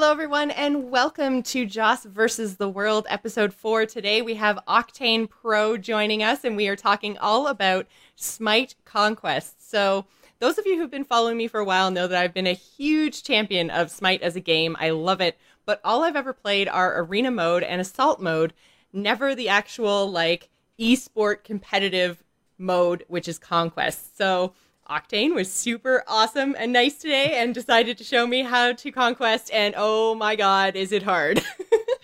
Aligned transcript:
Hello, 0.00 0.12
everyone, 0.12 0.50
and 0.52 0.90
welcome 0.90 1.42
to 1.42 1.66
Joce 1.66 2.04
versus 2.04 2.56
the 2.56 2.70
World, 2.70 3.06
episode 3.10 3.52
four. 3.52 3.84
Today 3.84 4.22
we 4.22 4.32
have 4.36 4.58
Octane 4.66 5.28
Pro 5.28 5.76
joining 5.76 6.22
us, 6.22 6.42
and 6.42 6.56
we 6.56 6.68
are 6.68 6.74
talking 6.74 7.18
all 7.18 7.48
about 7.48 7.86
Smite 8.16 8.76
Conquest. 8.86 9.68
So, 9.70 10.06
those 10.38 10.56
of 10.56 10.64
you 10.64 10.78
who've 10.78 10.90
been 10.90 11.04
following 11.04 11.36
me 11.36 11.48
for 11.48 11.60
a 11.60 11.66
while 11.66 11.90
know 11.90 12.06
that 12.06 12.18
I've 12.18 12.32
been 12.32 12.46
a 12.46 12.54
huge 12.54 13.22
champion 13.22 13.68
of 13.68 13.90
Smite 13.90 14.22
as 14.22 14.36
a 14.36 14.40
game. 14.40 14.74
I 14.80 14.88
love 14.88 15.20
it, 15.20 15.36
but 15.66 15.82
all 15.84 16.02
I've 16.02 16.16
ever 16.16 16.32
played 16.32 16.66
are 16.66 17.02
arena 17.02 17.30
mode 17.30 17.62
and 17.62 17.78
assault 17.78 18.22
mode, 18.22 18.54
never 18.94 19.34
the 19.34 19.50
actual 19.50 20.10
like 20.10 20.48
esport 20.78 21.44
competitive 21.44 22.24
mode, 22.56 23.04
which 23.08 23.28
is 23.28 23.38
Conquest. 23.38 24.16
So, 24.16 24.54
Octane 24.90 25.36
was 25.36 25.50
super 25.52 26.02
awesome 26.08 26.56
and 26.58 26.72
nice 26.72 26.96
today 26.96 27.38
and 27.38 27.54
decided 27.54 27.96
to 27.98 28.02
show 28.02 28.26
me 28.26 28.42
how 28.42 28.72
to 28.72 28.90
conquest 28.90 29.48
and 29.52 29.72
oh 29.76 30.16
my 30.16 30.34
god, 30.34 30.74
is 30.74 30.90
it 30.90 31.04
hard. 31.04 31.40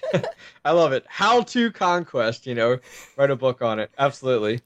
I 0.65 0.71
love 0.71 0.93
it. 0.93 1.05
How 1.09 1.43
to 1.43 1.73
conquest, 1.73 2.47
you 2.47 2.55
know, 2.55 2.79
write 3.17 3.31
a 3.31 3.37
book 3.37 3.61
on 3.61 3.81
it. 3.81 3.91
Absolutely. 3.99 4.61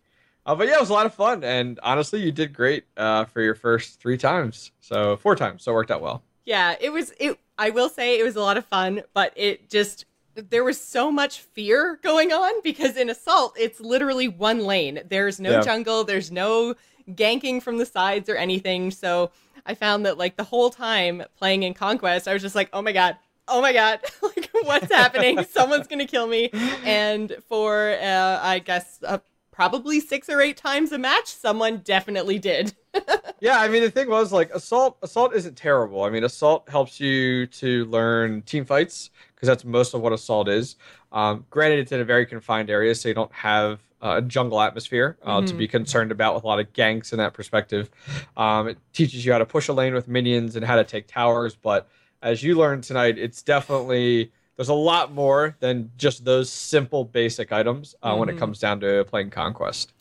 Uh, 0.44 0.54
but 0.54 0.68
yeah, 0.68 0.74
it 0.74 0.80
was 0.80 0.90
a 0.90 0.92
lot 0.92 1.06
of 1.06 1.14
fun 1.14 1.42
and 1.42 1.80
honestly, 1.82 2.20
you 2.20 2.30
did 2.30 2.52
great 2.52 2.84
uh, 2.98 3.24
for 3.24 3.40
your 3.40 3.54
first 3.54 4.00
3 4.00 4.18
times. 4.18 4.72
So, 4.80 5.16
4 5.16 5.34
times, 5.36 5.62
so 5.62 5.72
it 5.72 5.74
worked 5.76 5.90
out 5.90 6.02
well. 6.02 6.22
Yeah, 6.44 6.76
it 6.78 6.90
was 6.90 7.14
it 7.18 7.38
I 7.56 7.70
will 7.70 7.88
say 7.88 8.20
it 8.20 8.22
was 8.22 8.36
a 8.36 8.42
lot 8.42 8.58
of 8.58 8.66
fun, 8.66 9.02
but 9.14 9.32
it 9.34 9.70
just 9.70 10.04
there 10.34 10.64
was 10.64 10.78
so 10.80 11.10
much 11.10 11.40
fear 11.40 11.98
going 12.02 12.32
on 12.32 12.62
because 12.62 12.96
in 12.96 13.08
assault 13.08 13.54
it's 13.58 13.80
literally 13.80 14.28
one 14.28 14.60
lane. 14.60 15.00
There's 15.08 15.40
no 15.40 15.52
yeah. 15.52 15.60
jungle, 15.62 16.04
there's 16.04 16.30
no 16.30 16.74
ganking 17.16 17.62
from 17.62 17.78
the 17.78 17.86
sides 17.86 18.28
or 18.28 18.36
anything. 18.36 18.90
So 18.90 19.30
I 19.66 19.74
found 19.74 20.06
that 20.06 20.18
like 20.18 20.36
the 20.36 20.44
whole 20.44 20.70
time 20.70 21.22
playing 21.36 21.62
in 21.62 21.74
Conquest, 21.74 22.28
I 22.28 22.32
was 22.32 22.42
just 22.42 22.54
like, 22.54 22.70
oh 22.72 22.82
my 22.82 22.92
god, 22.92 23.16
oh 23.48 23.60
my 23.60 23.72
god, 23.72 24.00
like 24.22 24.50
what's 24.62 24.92
happening? 24.92 25.44
Someone's 25.50 25.86
gonna 25.86 26.06
kill 26.06 26.26
me. 26.26 26.50
And 26.84 27.36
for 27.48 27.90
uh, 28.00 28.40
I 28.42 28.60
guess 28.60 29.00
uh, 29.04 29.18
probably 29.50 30.00
six 30.00 30.28
or 30.28 30.40
eight 30.40 30.56
times 30.56 30.92
a 30.92 30.98
match, 30.98 31.26
someone 31.26 31.78
definitely 31.78 32.38
did. 32.38 32.74
yeah, 33.40 33.60
I 33.60 33.68
mean 33.68 33.82
the 33.82 33.90
thing 33.90 34.08
was 34.08 34.32
like 34.32 34.50
assault. 34.54 34.98
Assault 35.02 35.34
isn't 35.34 35.56
terrible. 35.56 36.02
I 36.04 36.10
mean 36.10 36.24
assault 36.24 36.68
helps 36.68 37.00
you 37.00 37.46
to 37.46 37.84
learn 37.86 38.42
team 38.42 38.64
fights 38.64 39.10
because 39.34 39.48
that's 39.48 39.64
most 39.64 39.94
of 39.94 40.00
what 40.00 40.12
assault 40.12 40.48
is. 40.48 40.76
Um, 41.12 41.44
granted, 41.50 41.80
it's 41.80 41.92
in 41.92 42.00
a 42.00 42.04
very 42.04 42.24
confined 42.24 42.70
area, 42.70 42.94
so 42.94 43.08
you 43.08 43.14
don't 43.14 43.32
have 43.32 43.80
uh, 44.02 44.20
jungle 44.22 44.60
atmosphere 44.60 45.18
uh, 45.22 45.38
mm-hmm. 45.38 45.46
to 45.46 45.54
be 45.54 45.68
concerned 45.68 46.12
about 46.12 46.34
with 46.34 46.44
a 46.44 46.46
lot 46.46 46.60
of 46.60 46.72
ganks 46.72 47.12
in 47.12 47.18
that 47.18 47.34
perspective. 47.34 47.90
Um, 48.36 48.68
it 48.68 48.78
teaches 48.92 49.24
you 49.24 49.32
how 49.32 49.38
to 49.38 49.46
push 49.46 49.68
a 49.68 49.72
lane 49.72 49.94
with 49.94 50.08
minions 50.08 50.56
and 50.56 50.64
how 50.64 50.76
to 50.76 50.84
take 50.84 51.06
towers, 51.06 51.54
but 51.54 51.88
as 52.22 52.42
you 52.42 52.54
learned 52.54 52.84
tonight, 52.84 53.18
it's 53.18 53.42
definitely 53.42 54.32
there's 54.56 54.68
a 54.68 54.74
lot 54.74 55.12
more 55.12 55.56
than 55.60 55.90
just 55.96 56.24
those 56.24 56.50
simple 56.50 57.04
basic 57.04 57.50
items 57.50 57.94
uh, 58.02 58.10
mm-hmm. 58.10 58.20
when 58.20 58.28
it 58.28 58.32
mm-hmm. 58.32 58.40
comes 58.40 58.58
down 58.58 58.80
to 58.80 59.04
playing 59.04 59.30
conquest. 59.30 59.92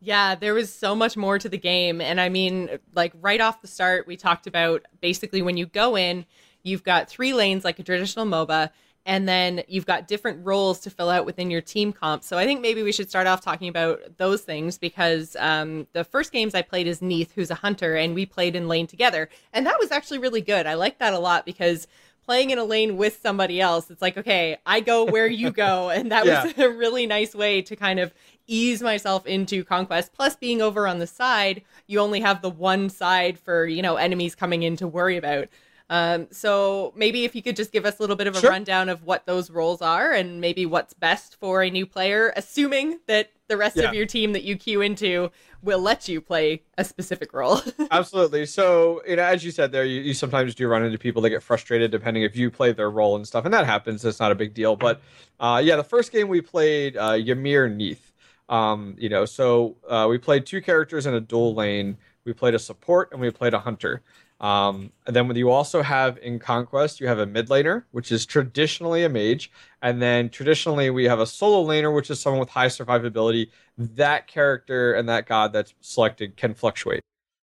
Yeah, 0.00 0.34
there 0.34 0.52
was 0.52 0.72
so 0.72 0.94
much 0.94 1.16
more 1.16 1.38
to 1.38 1.48
the 1.48 1.56
game. 1.56 2.00
And 2.00 2.20
I 2.20 2.28
mean, 2.28 2.78
like 2.94 3.12
right 3.20 3.40
off 3.40 3.62
the 3.62 3.68
start, 3.68 4.06
we 4.06 4.16
talked 4.16 4.46
about 4.46 4.84
basically 5.00 5.42
when 5.42 5.56
you 5.56 5.66
go 5.66 5.96
in, 5.96 6.26
you've 6.62 6.82
got 6.82 7.08
three 7.08 7.32
lanes 7.32 7.64
like 7.64 7.78
a 7.78 7.82
traditional 7.84 8.26
MOBA 8.26 8.70
and 9.04 9.28
then 9.28 9.62
you've 9.66 9.86
got 9.86 10.06
different 10.06 10.44
roles 10.46 10.80
to 10.80 10.90
fill 10.90 11.10
out 11.10 11.26
within 11.26 11.50
your 11.50 11.60
team 11.60 11.92
comp. 11.92 12.22
So 12.22 12.38
I 12.38 12.44
think 12.44 12.60
maybe 12.60 12.82
we 12.82 12.92
should 12.92 13.08
start 13.08 13.26
off 13.26 13.40
talking 13.40 13.68
about 13.68 14.16
those 14.16 14.42
things 14.42 14.78
because 14.78 15.36
um, 15.40 15.86
the 15.92 16.04
first 16.04 16.32
games 16.32 16.54
I 16.54 16.62
played 16.62 16.86
is 16.86 17.02
Neith, 17.02 17.32
who's 17.34 17.50
a 17.50 17.56
hunter, 17.56 17.96
and 17.96 18.14
we 18.14 18.26
played 18.26 18.54
in 18.54 18.68
lane 18.68 18.86
together, 18.86 19.28
and 19.52 19.66
that 19.66 19.78
was 19.78 19.90
actually 19.90 20.18
really 20.18 20.40
good. 20.40 20.66
I 20.66 20.74
like 20.74 20.98
that 20.98 21.12
a 21.12 21.18
lot 21.18 21.44
because 21.44 21.88
playing 22.24 22.50
in 22.50 22.58
a 22.58 22.64
lane 22.64 22.96
with 22.96 23.20
somebody 23.20 23.60
else, 23.60 23.90
it's 23.90 24.02
like 24.02 24.16
okay, 24.16 24.56
I 24.64 24.80
go 24.80 25.04
where 25.04 25.26
you 25.26 25.50
go, 25.50 25.90
and 25.94 26.12
that 26.12 26.24
yeah. 26.24 26.44
was 26.44 26.54
a 26.58 26.70
really 26.70 27.06
nice 27.06 27.34
way 27.34 27.62
to 27.62 27.74
kind 27.74 27.98
of 27.98 28.14
ease 28.46 28.82
myself 28.82 29.26
into 29.26 29.64
conquest. 29.64 30.12
Plus, 30.12 30.36
being 30.36 30.62
over 30.62 30.86
on 30.86 30.98
the 30.98 31.06
side, 31.06 31.62
you 31.86 31.98
only 31.98 32.20
have 32.20 32.42
the 32.42 32.50
one 32.50 32.88
side 32.88 33.38
for 33.38 33.66
you 33.66 33.82
know 33.82 33.96
enemies 33.96 34.36
coming 34.36 34.62
in 34.62 34.76
to 34.76 34.86
worry 34.86 35.16
about. 35.16 35.48
Um, 35.92 36.28
so 36.30 36.94
maybe 36.96 37.26
if 37.26 37.34
you 37.34 37.42
could 37.42 37.54
just 37.54 37.70
give 37.70 37.84
us 37.84 37.98
a 37.98 38.02
little 38.02 38.16
bit 38.16 38.26
of 38.26 38.34
a 38.34 38.40
sure. 38.40 38.48
rundown 38.48 38.88
of 38.88 39.04
what 39.04 39.26
those 39.26 39.50
roles 39.50 39.82
are 39.82 40.10
and 40.10 40.40
maybe 40.40 40.64
what's 40.64 40.94
best 40.94 41.36
for 41.36 41.62
a 41.62 41.68
new 41.68 41.84
player, 41.84 42.32
assuming 42.34 43.00
that 43.08 43.30
the 43.48 43.58
rest 43.58 43.76
yeah. 43.76 43.88
of 43.88 43.94
your 43.94 44.06
team 44.06 44.32
that 44.32 44.42
you 44.42 44.56
queue 44.56 44.80
into 44.80 45.30
will 45.60 45.80
let 45.80 46.08
you 46.08 46.22
play 46.22 46.62
a 46.78 46.84
specific 46.84 47.34
role. 47.34 47.60
Absolutely. 47.90 48.46
So, 48.46 49.02
you 49.06 49.16
know, 49.16 49.22
as 49.22 49.44
you 49.44 49.50
said 49.50 49.70
there, 49.70 49.84
you, 49.84 50.00
you, 50.00 50.14
sometimes 50.14 50.54
do 50.54 50.66
run 50.66 50.82
into 50.82 50.96
people 50.96 51.20
that 51.20 51.28
get 51.28 51.42
frustrated 51.42 51.90
depending 51.90 52.22
if 52.22 52.34
you 52.36 52.50
play 52.50 52.72
their 52.72 52.90
role 52.90 53.14
and 53.16 53.26
stuff, 53.26 53.44
and 53.44 53.52
that 53.52 53.66
happens. 53.66 54.02
It's 54.02 54.18
not 54.18 54.32
a 54.32 54.34
big 54.34 54.54
deal. 54.54 54.76
But 54.76 55.02
uh, 55.40 55.60
yeah, 55.62 55.76
the 55.76 55.84
first 55.84 56.10
game 56.10 56.28
we 56.28 56.40
played, 56.40 56.96
uh, 56.96 57.18
Ymir 57.22 57.68
Neith. 57.68 58.14
Um, 58.48 58.96
you 58.98 59.10
know, 59.10 59.26
so 59.26 59.76
uh, 59.86 60.06
we 60.08 60.16
played 60.16 60.46
two 60.46 60.62
characters 60.62 61.04
in 61.04 61.12
a 61.12 61.20
dual 61.20 61.54
lane. 61.54 61.98
We 62.24 62.32
played 62.32 62.54
a 62.54 62.58
support 62.58 63.12
and 63.12 63.20
we 63.20 63.30
played 63.30 63.52
a 63.52 63.58
hunter. 63.58 64.00
Um, 64.42 64.90
and 65.06 65.14
then 65.14 65.34
you 65.36 65.50
also 65.50 65.82
have 65.82 66.18
in 66.18 66.40
Conquest, 66.40 67.00
you 67.00 67.06
have 67.06 67.20
a 67.20 67.26
mid 67.26 67.48
laner, 67.48 67.84
which 67.92 68.10
is 68.10 68.26
traditionally 68.26 69.04
a 69.04 69.08
mage. 69.08 69.52
And 69.82 70.02
then 70.02 70.28
traditionally 70.28 70.90
we 70.90 71.04
have 71.04 71.20
a 71.20 71.26
solo 71.26 71.64
laner, 71.66 71.94
which 71.94 72.10
is 72.10 72.20
someone 72.20 72.40
with 72.40 72.50
high 72.50 72.66
survivability. 72.66 73.50
That 73.78 74.26
character 74.26 74.94
and 74.94 75.08
that 75.08 75.26
god 75.26 75.52
that's 75.52 75.74
selected 75.80 76.36
can 76.36 76.54
fluctuate. 76.54 77.02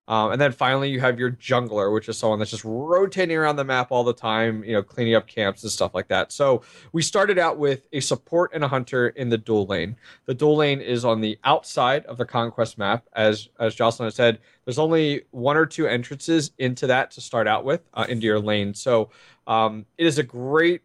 Um, 0.09 0.33
and 0.33 0.41
then 0.41 0.53
finally, 0.53 0.89
you 0.89 1.01
have 1.01 1.19
your 1.19 1.33
jungler, 1.33 1.93
which 1.93 2.09
is 2.09 2.17
someone 2.17 2.39
that's 2.39 2.51
just 2.51 2.65
rotating 2.65 3.37
around 3.37 3.57
the 3.57 3.65
map 3.65 3.89
all 3.91 4.05
the 4.05 4.13
time, 4.13 4.63
you 4.63 4.73
know, 4.73 4.83
cleaning 4.83 5.15
up 5.15 5.27
camps 5.27 5.63
and 5.63 5.73
stuff 5.73 5.95
like 5.95 6.09
that. 6.09 6.31
So 6.33 6.63
we 6.93 7.03
started 7.03 7.39
out 7.39 7.59
with 7.59 7.87
a 7.93 8.01
support 8.01 8.53
and 8.55 8.63
a 8.63 8.69
hunter 8.69 9.09
in 9.09 9.29
the 9.29 9.39
dual 9.39 9.67
lane. 9.67 9.97
The 10.27 10.35
dual 10.35 10.57
lane 10.57 10.81
is 10.81 11.05
on 11.05 11.21
the 11.21 11.39
outside 11.45 12.07
of 12.07 12.19
the 12.19 12.25
conquest 12.25 12.79
map, 12.79 13.05
as 13.15 13.49
as 13.59 13.75
Jocelyn 13.75 14.11
said. 14.11 14.39
There's 14.65 14.79
only 14.79 15.23
one 15.31 15.57
or 15.57 15.67
two 15.67 15.87
entrances 15.87 16.53
into 16.59 16.87
that 16.89 17.11
to 17.13 17.21
start 17.21 17.47
out 17.47 17.65
with 17.65 17.83
uh, 17.95 18.07
into 18.09 18.27
your 18.27 18.41
lane. 18.41 18.75
So 18.75 19.11
um, 19.47 19.87
it 19.99 20.07
is 20.07 20.19
a 20.19 20.23
great 20.23 20.83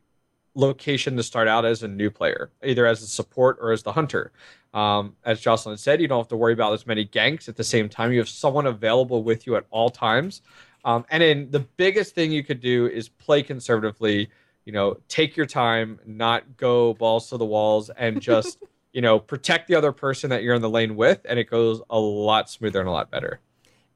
location 0.54 1.16
to 1.16 1.24
start 1.24 1.48
out 1.48 1.66
as 1.66 1.84
a 1.84 1.88
new 1.88 2.10
player, 2.10 2.52
either 2.64 2.86
as 2.86 3.02
a 3.02 3.08
support 3.08 3.58
or 3.62 3.72
as 3.72 3.84
the 3.84 3.94
hunter. 3.94 4.32
Um, 4.74 5.16
as 5.26 5.42
Jocelyn 5.42 5.78
said, 5.78 6.02
you 6.02 6.08
don't 6.08 6.20
have 6.20 6.30
to 6.30 6.38
worry 6.38 6.54
about 6.54 6.74
as 6.74 6.88
many 6.88 7.06
ganks 7.06 7.50
at 7.50 7.58
the 7.58 7.64
same 7.64 7.90
time. 7.90 8.12
You 8.12 8.20
have 8.20 8.30
someone 8.30 8.68
available 8.68 9.24
with 9.24 9.46
you 9.46 9.56
at 9.56 9.66
all 9.70 9.90
times. 9.90 10.42
Um, 10.86 11.06
and 11.10 11.22
then 11.22 11.52
the 11.52 11.60
biggest 11.60 12.16
thing 12.16 12.32
you 12.32 12.44
could 12.44 12.62
do 12.62 12.88
is 12.88 13.10
play 13.10 13.44
conservatively. 13.44 14.30
You 14.66 14.74
know, 14.74 14.98
take 15.08 15.36
your 15.36 15.46
time, 15.46 16.00
not 16.06 16.58
go 16.58 16.94
balls 16.94 17.30
to 17.30 17.38
the 17.38 17.46
walls, 17.46 17.90
and 17.90 18.22
just 18.30 18.60
you 18.94 19.02
know 19.02 19.20
protect 19.20 19.68
the 19.68 19.76
other 19.76 19.92
person 19.92 20.30
that 20.30 20.44
you're 20.44 20.56
in 20.56 20.62
the 20.62 20.70
lane 20.70 20.96
with, 20.96 21.20
and 21.28 21.38
it 21.38 21.50
goes 21.50 21.82
a 21.90 22.00
lot 22.00 22.50
smoother 22.50 22.80
and 22.80 22.88
a 22.88 22.92
lot 22.92 23.12
better. 23.12 23.40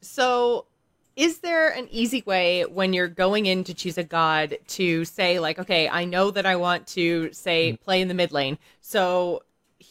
So 0.02 0.66
is 1.16 1.40
there 1.40 1.70
an 1.70 1.88
easy 1.92 2.22
way 2.26 2.64
when 2.64 2.94
you're 2.94 3.08
going 3.08 3.46
in 3.46 3.64
to 3.64 3.74
choose 3.74 3.98
a 3.98 4.04
god 4.04 4.58
to 4.68 5.06
say 5.06 5.40
like 5.40 5.58
okay 5.58 5.88
i 5.88 6.04
know 6.04 6.30
that 6.30 6.46
i 6.46 6.56
want 6.56 6.86
to 6.86 7.32
say 7.32 7.72
mm. 7.72 7.80
play 7.80 8.02
in 8.02 8.08
the 8.08 8.14
mid 8.14 8.32
lane 8.32 8.58
so 8.82 9.42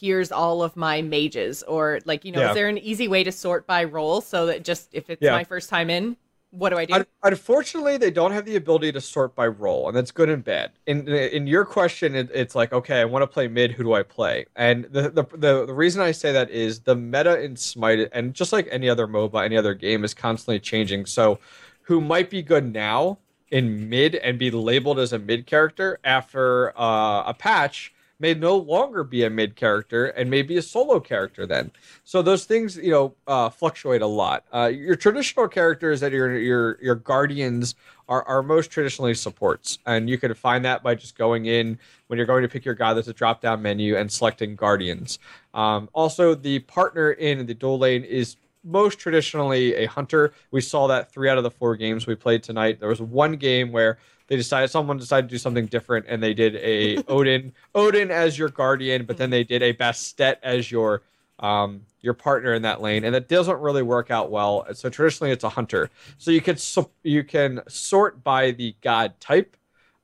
here's 0.05 0.31
all 0.31 0.63
of 0.63 0.77
my 0.77 1.01
mages 1.01 1.63
or 1.63 1.99
like 2.05 2.27
you 2.27 2.33
know 2.33 2.41
yeah. 2.41 2.51
is 2.51 2.55
there 2.55 2.69
an 2.69 2.77
easy 2.79 3.09
way 3.09 3.25
to 3.25 3.33
sort 3.33 3.67
by 3.67 3.83
role 3.83 4.21
so 4.21 4.47
that 4.47 4.63
just 4.63 4.91
if 4.93 5.09
it's 5.09 5.23
yeah. 5.23 5.31
my 5.33 5.45
first 5.45 5.71
time 5.71 5.89
in 5.89 6.15
what 6.51 6.71
do 6.71 6.79
I 6.79 6.85
do? 6.85 7.05
Unfortunately, 7.25 7.97
they 7.97 8.13
don't 8.13 8.31
have 8.31 8.45
the 8.45 8.55
ability 8.55 8.93
to 8.93 9.01
sort 9.01 9.35
by 9.35 9.49
role, 9.49 9.89
and 9.89 9.97
that's 9.97 10.13
good 10.13 10.29
and 10.29 10.45
bad. 10.45 10.71
In 10.87 11.09
in 11.09 11.49
your 11.49 11.65
question, 11.65 12.15
it, 12.15 12.31
it's 12.33 12.55
like, 12.55 12.73
okay, 12.73 13.01
I 13.01 13.05
want 13.07 13.25
to 13.25 13.27
play 13.27 13.49
mid. 13.49 13.73
Who 13.73 13.83
do 13.83 13.95
I 13.95 14.05
play? 14.05 14.47
And 14.55 14.85
the, 14.85 15.11
the 15.11 15.25
the 15.33 15.67
the 15.67 15.75
reason 15.75 16.01
I 16.01 16.13
say 16.13 16.31
that 16.31 16.51
is 16.51 16.79
the 16.79 16.95
meta 16.95 17.43
in 17.43 17.57
Smite, 17.57 18.09
and 18.13 18.35
just 18.35 18.53
like 18.53 18.69
any 18.71 18.89
other 18.89 19.09
MOBA, 19.09 19.45
any 19.45 19.57
other 19.57 19.75
game, 19.75 20.05
is 20.05 20.15
constantly 20.15 20.61
changing. 20.61 21.07
So, 21.07 21.41
who 21.83 22.01
might 22.01 22.31
be 22.31 22.41
good 22.41 22.73
now 22.73 23.19
in 23.51 23.89
mid 23.89 24.15
and 24.17 24.39
be 24.39 24.53
labeled 24.53 25.01
as 25.01 25.13
a 25.13 25.19
mid 25.19 25.47
character 25.47 25.99
after 26.05 26.79
uh, 26.79 27.25
a 27.27 27.35
patch 27.37 27.94
may 28.19 28.35
no 28.35 28.57
longer 28.57 29.05
be 29.05 29.25
a 29.25 29.31
mid 29.31 29.57
character 29.57 30.07
and 30.07 30.31
may 30.31 30.43
be 30.43 30.57
a 30.57 30.63
solo 30.63 31.01
character 31.01 31.47
then. 31.47 31.71
So 32.05 32.23
those 32.23 32.45
things, 32.45 32.77
you 32.77 32.91
know, 32.91 33.15
uh, 33.27 33.51
fluctuate 33.51 34.03
a 34.03 34.07
lot. 34.07 34.45
Uh, 34.53 34.71
your 34.75 34.97
traditional 34.97 35.49
characters 35.49 36.01
that 36.01 36.13
your 36.13 36.39
your 36.39 36.79
your 36.83 36.95
guardians 36.95 37.75
are, 38.09 38.23
are 38.25 38.43
most 38.43 38.71
traditionally 38.71 39.15
supports, 39.15 39.79
and 39.87 40.09
you 40.09 40.19
can 40.19 40.35
find 40.35 40.65
that 40.65 40.83
by 40.83 40.95
just 40.95 41.17
going 41.17 41.47
in 41.47 41.79
when 42.07 42.17
you're 42.17 42.27
going 42.27 42.43
to 42.43 42.49
pick 42.49 42.65
your 42.65 42.75
god. 42.75 42.95
There's 42.95 43.09
a 43.09 43.15
drop 43.15 43.41
down 43.41 43.63
menu 43.63 43.97
and 43.97 44.11
selecting 44.11 44.57
guardians. 44.57 45.19
Um, 45.53 45.89
also, 45.93 46.35
the 46.35 46.61
partner 46.61 47.13
in 47.13 47.47
the 47.47 47.55
dual 47.55 47.79
lane 47.79 48.05
is 48.05 48.37
most 48.65 48.99
traditionally 48.99 49.75
a 49.75 49.87
hunter. 49.87 50.33
We 50.51 50.61
saw 50.61 50.87
that 50.89 51.13
three 51.13 51.29
out 51.29 51.39
of 51.39 51.45
the 51.45 51.51
four 51.51 51.77
games 51.77 52.07
we 52.07 52.15
played 52.15 52.43
tonight. 52.43 52.81
There 52.81 52.89
was 52.89 53.03
one 53.03 53.37
game 53.37 53.73
where 53.73 53.99
they 54.27 54.37
decided 54.37 54.71
someone 54.71 54.97
decided 54.97 55.29
to 55.29 55.35
do 55.35 55.39
something 55.39 55.67
different 55.67 56.07
and 56.09 56.23
they 56.23 56.35
did 56.35 56.57
a 56.57 56.97
Odin 57.09 57.53
Odin 57.75 58.11
as 58.11 58.39
your 58.39 58.49
guardian, 58.49 59.05
but 59.05 59.17
then 59.17 59.31
they 59.31 59.45
did 59.45 59.63
a 59.63 59.73
Bastet 59.73 60.37
as 60.43 60.71
your 60.71 61.03
um, 61.41 61.83
your 62.01 62.15
partner 62.15 62.55
in 62.55 62.63
that 62.63 62.81
lane, 62.81 63.05
and 63.05 63.15
that 63.15 63.29
doesn't 63.29 63.61
really 63.61 63.83
work 63.83 64.11
out 64.11 64.31
well. 64.31 64.67
So 64.75 64.89
traditionally, 64.89 65.33
it's 65.33 65.45
a 65.45 65.49
hunter. 65.49 65.91
So 66.19 66.31
you 66.31 66.41
can 66.41 66.57
you 67.03 67.25
can 67.25 67.61
sort 67.69 68.23
by 68.23 68.53
the 68.53 68.75
god 68.83 69.19
type, 69.21 69.57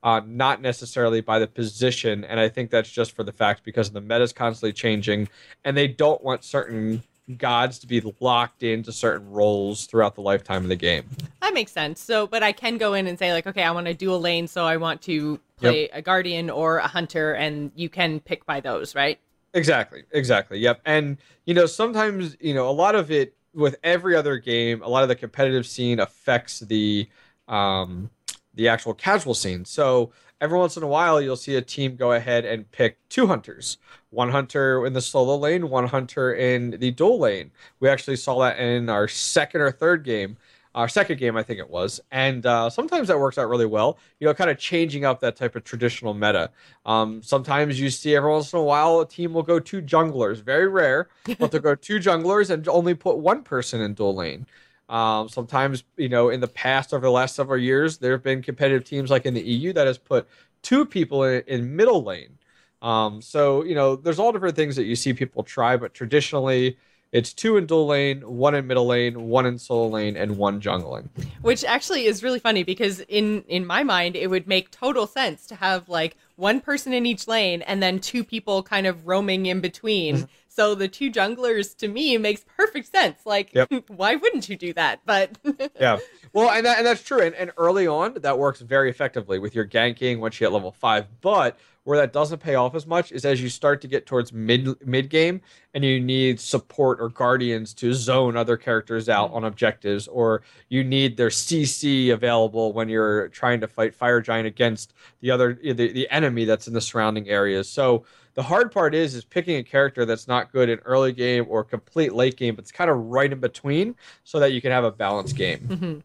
uh, 0.03 0.21
not 0.25 0.61
necessarily 0.61 1.21
by 1.21 1.39
the 1.39 1.47
position. 1.47 2.23
And 2.25 2.39
I 2.39 2.49
think 2.49 2.69
that's 2.69 2.89
just 2.89 3.13
for 3.13 3.23
the 3.23 3.31
fact 3.31 3.63
because 3.63 3.91
the 3.91 4.01
meta 4.01 4.21
is 4.21 4.33
constantly 4.33 4.73
changing, 4.73 5.29
and 5.63 5.75
they 5.77 5.87
don't 5.87 6.23
want 6.23 6.43
certain 6.43 7.03
gods 7.37 7.79
to 7.79 7.87
be 7.87 8.01
locked 8.19 8.63
into 8.63 8.91
certain 8.91 9.29
roles 9.31 9.85
throughout 9.85 10.15
the 10.15 10.21
lifetime 10.21 10.63
of 10.63 10.69
the 10.69 10.75
game. 10.75 11.05
That 11.41 11.53
makes 11.53 11.71
sense. 11.71 12.01
So, 12.01 12.27
but 12.27 12.43
I 12.43 12.51
can 12.51 12.77
go 12.77 12.93
in 12.93 13.07
and 13.07 13.17
say 13.17 13.33
like, 13.33 13.47
okay, 13.47 13.63
I 13.63 13.71
want 13.71 13.87
to 13.87 13.93
do 13.93 14.13
a 14.13 14.17
lane, 14.17 14.47
so 14.47 14.65
I 14.65 14.77
want 14.77 15.01
to 15.03 15.39
play 15.57 15.83
yep. 15.83 15.91
a 15.93 16.01
guardian 16.01 16.49
or 16.49 16.77
a 16.77 16.87
hunter, 16.87 17.33
and 17.33 17.71
you 17.75 17.89
can 17.89 18.19
pick 18.19 18.45
by 18.45 18.59
those, 18.59 18.95
right? 18.95 19.19
Exactly. 19.53 20.03
Exactly. 20.11 20.59
Yep. 20.59 20.81
And 20.85 21.17
you 21.45 21.53
know, 21.53 21.65
sometimes 21.65 22.37
you 22.39 22.53
know 22.53 22.69
a 22.69 22.71
lot 22.71 22.95
of 22.95 23.11
it 23.11 23.35
with 23.53 23.75
every 23.83 24.15
other 24.15 24.37
game, 24.37 24.81
a 24.81 24.87
lot 24.87 25.03
of 25.03 25.09
the 25.09 25.15
competitive 25.15 25.65
scene 25.65 25.99
affects 25.99 26.59
the 26.59 27.09
um, 27.47 28.09
the 28.53 28.67
actual 28.67 28.93
casual 28.93 29.33
scene. 29.33 29.65
So 29.65 30.11
every 30.41 30.57
once 30.57 30.75
in 30.75 30.83
a 30.83 30.87
while, 30.87 31.21
you'll 31.21 31.37
see 31.37 31.55
a 31.55 31.61
team 31.61 31.95
go 31.95 32.11
ahead 32.11 32.43
and 32.43 32.69
pick 32.71 32.97
two 33.09 33.27
hunters 33.27 33.77
one 34.09 34.29
hunter 34.29 34.85
in 34.85 34.91
the 34.91 34.99
solo 34.99 35.37
lane, 35.37 35.69
one 35.69 35.87
hunter 35.87 36.33
in 36.33 36.71
the 36.71 36.91
dual 36.91 37.17
lane. 37.17 37.49
We 37.79 37.87
actually 37.87 38.17
saw 38.17 38.39
that 38.39 38.59
in 38.59 38.89
our 38.89 39.07
second 39.07 39.61
or 39.61 39.71
third 39.71 40.03
game 40.03 40.35
our 40.73 40.87
second 40.87 41.19
game, 41.19 41.35
I 41.35 41.43
think 41.43 41.59
it 41.59 41.69
was. 41.69 41.99
And 42.11 42.45
uh, 42.45 42.69
sometimes 42.69 43.07
that 43.09 43.19
works 43.19 43.37
out 43.37 43.49
really 43.49 43.65
well, 43.65 43.97
you 44.19 44.27
know, 44.27 44.33
kind 44.33 44.49
of 44.49 44.57
changing 44.57 45.05
up 45.05 45.19
that 45.19 45.35
type 45.35 45.55
of 45.55 45.63
traditional 45.63 46.13
meta. 46.13 46.49
Um, 46.85 47.21
sometimes 47.21 47.79
you 47.79 47.89
see 47.89 48.15
every 48.15 48.31
once 48.31 48.53
in 48.53 48.59
a 48.59 48.63
while 48.63 48.99
a 49.01 49.07
team 49.07 49.33
will 49.33 49.43
go 49.43 49.59
two 49.59 49.81
junglers, 49.81 50.41
very 50.41 50.67
rare, 50.67 51.09
but 51.39 51.51
they'll 51.51 51.61
go 51.61 51.75
two 51.75 51.99
junglers 51.99 52.49
and 52.49 52.67
only 52.67 52.93
put 52.93 53.17
one 53.17 53.43
person 53.43 53.81
in 53.81 53.93
dual 53.93 54.15
lane. 54.15 54.45
Um, 54.91 55.29
sometimes, 55.29 55.83
you 55.97 56.09
know, 56.09 56.29
in 56.29 56.41
the 56.41 56.47
past, 56.47 56.93
over 56.93 57.05
the 57.05 57.11
last 57.11 57.35
several 57.35 57.59
years, 57.59 57.97
there 57.97 58.11
have 58.11 58.23
been 58.23 58.41
competitive 58.41 58.83
teams 58.83 59.09
like 59.09 59.25
in 59.25 59.33
the 59.33 59.41
EU 59.41 59.73
that 59.73 59.87
has 59.87 59.97
put 59.97 60.27
two 60.63 60.85
people 60.85 61.23
in, 61.23 61.43
in 61.47 61.75
middle 61.75 62.03
lane. 62.03 62.37
Um, 62.81 63.21
so, 63.21 63.63
you 63.63 63.75
know, 63.75 63.95
there's 63.95 64.19
all 64.19 64.31
different 64.33 64.55
things 64.55 64.75
that 64.75 64.85
you 64.85 64.95
see 64.95 65.13
people 65.13 65.43
try, 65.43 65.77
but 65.77 65.93
traditionally, 65.93 66.77
it's 67.11 67.33
two 67.33 67.57
in 67.57 67.65
dual 67.65 67.87
lane, 67.87 68.21
one 68.21 68.55
in 68.55 68.67
middle 68.67 68.87
lane, 68.87 69.27
one 69.27 69.45
in 69.45 69.57
solo 69.57 69.87
lane, 69.87 70.15
and 70.15 70.37
one 70.37 70.61
jungling. 70.61 71.09
Which 71.41 71.63
actually 71.65 72.05
is 72.05 72.23
really 72.23 72.39
funny 72.39 72.63
because 72.63 73.01
in 73.01 73.43
in 73.47 73.65
my 73.65 73.83
mind 73.83 74.15
it 74.15 74.29
would 74.29 74.47
make 74.47 74.71
total 74.71 75.07
sense 75.07 75.45
to 75.47 75.55
have 75.55 75.89
like 75.89 76.15
one 76.37 76.61
person 76.61 76.93
in 76.93 77.05
each 77.05 77.27
lane 77.27 77.61
and 77.63 77.83
then 77.83 77.99
two 77.99 78.23
people 78.23 78.63
kind 78.63 78.87
of 78.87 79.07
roaming 79.07 79.45
in 79.45 79.59
between. 79.59 80.15
Mm-hmm. 80.15 80.25
So 80.47 80.75
the 80.75 80.87
two 80.87 81.09
junglers 81.11 81.77
to 81.77 81.87
me 81.87 82.17
makes 82.17 82.43
perfect 82.57 82.91
sense. 82.91 83.25
Like, 83.25 83.53
yep. 83.53 83.71
why 83.87 84.15
wouldn't 84.15 84.49
you 84.49 84.57
do 84.57 84.73
that? 84.73 84.99
But 85.05 85.37
yeah, 85.79 85.99
well, 86.33 86.49
and 86.49 86.65
that, 86.65 86.77
and 86.77 86.85
that's 86.85 87.03
true. 87.03 87.21
And, 87.21 87.35
and 87.35 87.51
early 87.57 87.87
on, 87.87 88.15
that 88.15 88.37
works 88.37 88.59
very 88.59 88.89
effectively 88.89 89.39
with 89.39 89.55
your 89.55 89.65
ganking 89.65 90.19
once 90.19 90.39
you 90.39 90.47
hit 90.47 90.53
level 90.53 90.71
five. 90.71 91.07
But 91.21 91.57
where 91.83 91.97
that 91.97 92.13
doesn't 92.13 92.39
pay 92.39 92.55
off 92.55 92.75
as 92.75 92.85
much 92.85 93.11
is 93.11 93.25
as 93.25 93.41
you 93.41 93.49
start 93.49 93.81
to 93.81 93.87
get 93.87 94.05
towards 94.05 94.31
mid 94.31 94.67
mid 94.85 95.09
game 95.09 95.41
and 95.73 95.83
you 95.83 95.99
need 95.99 96.39
support 96.39 96.99
or 97.01 97.09
guardians 97.09 97.73
to 97.73 97.93
zone 97.93 98.37
other 98.37 98.55
characters 98.55 99.09
out 99.09 99.29
mm-hmm. 99.29 99.37
on 99.37 99.45
objectives 99.45 100.07
or 100.07 100.43
you 100.69 100.83
need 100.83 101.17
their 101.17 101.29
CC 101.29 102.13
available 102.13 102.73
when 102.73 102.87
you're 102.87 103.29
trying 103.29 103.59
to 103.59 103.67
fight 103.67 103.95
fire 103.95 104.21
giant 104.21 104.47
against 104.47 104.93
the 105.21 105.31
other 105.31 105.57
the, 105.63 105.73
the 105.73 106.09
enemy 106.11 106.45
that's 106.45 106.67
in 106.67 106.73
the 106.73 106.81
surrounding 106.81 107.29
areas. 107.29 107.67
So 107.67 108.05
the 108.33 108.43
hard 108.43 108.71
part 108.71 108.93
is 108.93 109.15
is 109.15 109.25
picking 109.25 109.57
a 109.57 109.63
character 109.63 110.05
that's 110.05 110.27
not 110.27 110.51
good 110.51 110.69
in 110.69 110.79
early 110.79 111.13
game 111.13 111.45
or 111.49 111.63
complete 111.63 112.13
late 112.13 112.37
game, 112.37 112.55
but 112.55 112.63
it's 112.63 112.71
kind 112.71 112.89
of 112.89 112.97
right 112.97 113.31
in 113.31 113.39
between 113.39 113.95
so 114.23 114.39
that 114.39 114.53
you 114.53 114.61
can 114.61 114.71
have 114.71 114.83
a 114.83 114.91
balanced 114.91 115.35
game. 115.35 115.59
Mm-hmm. 115.59 115.99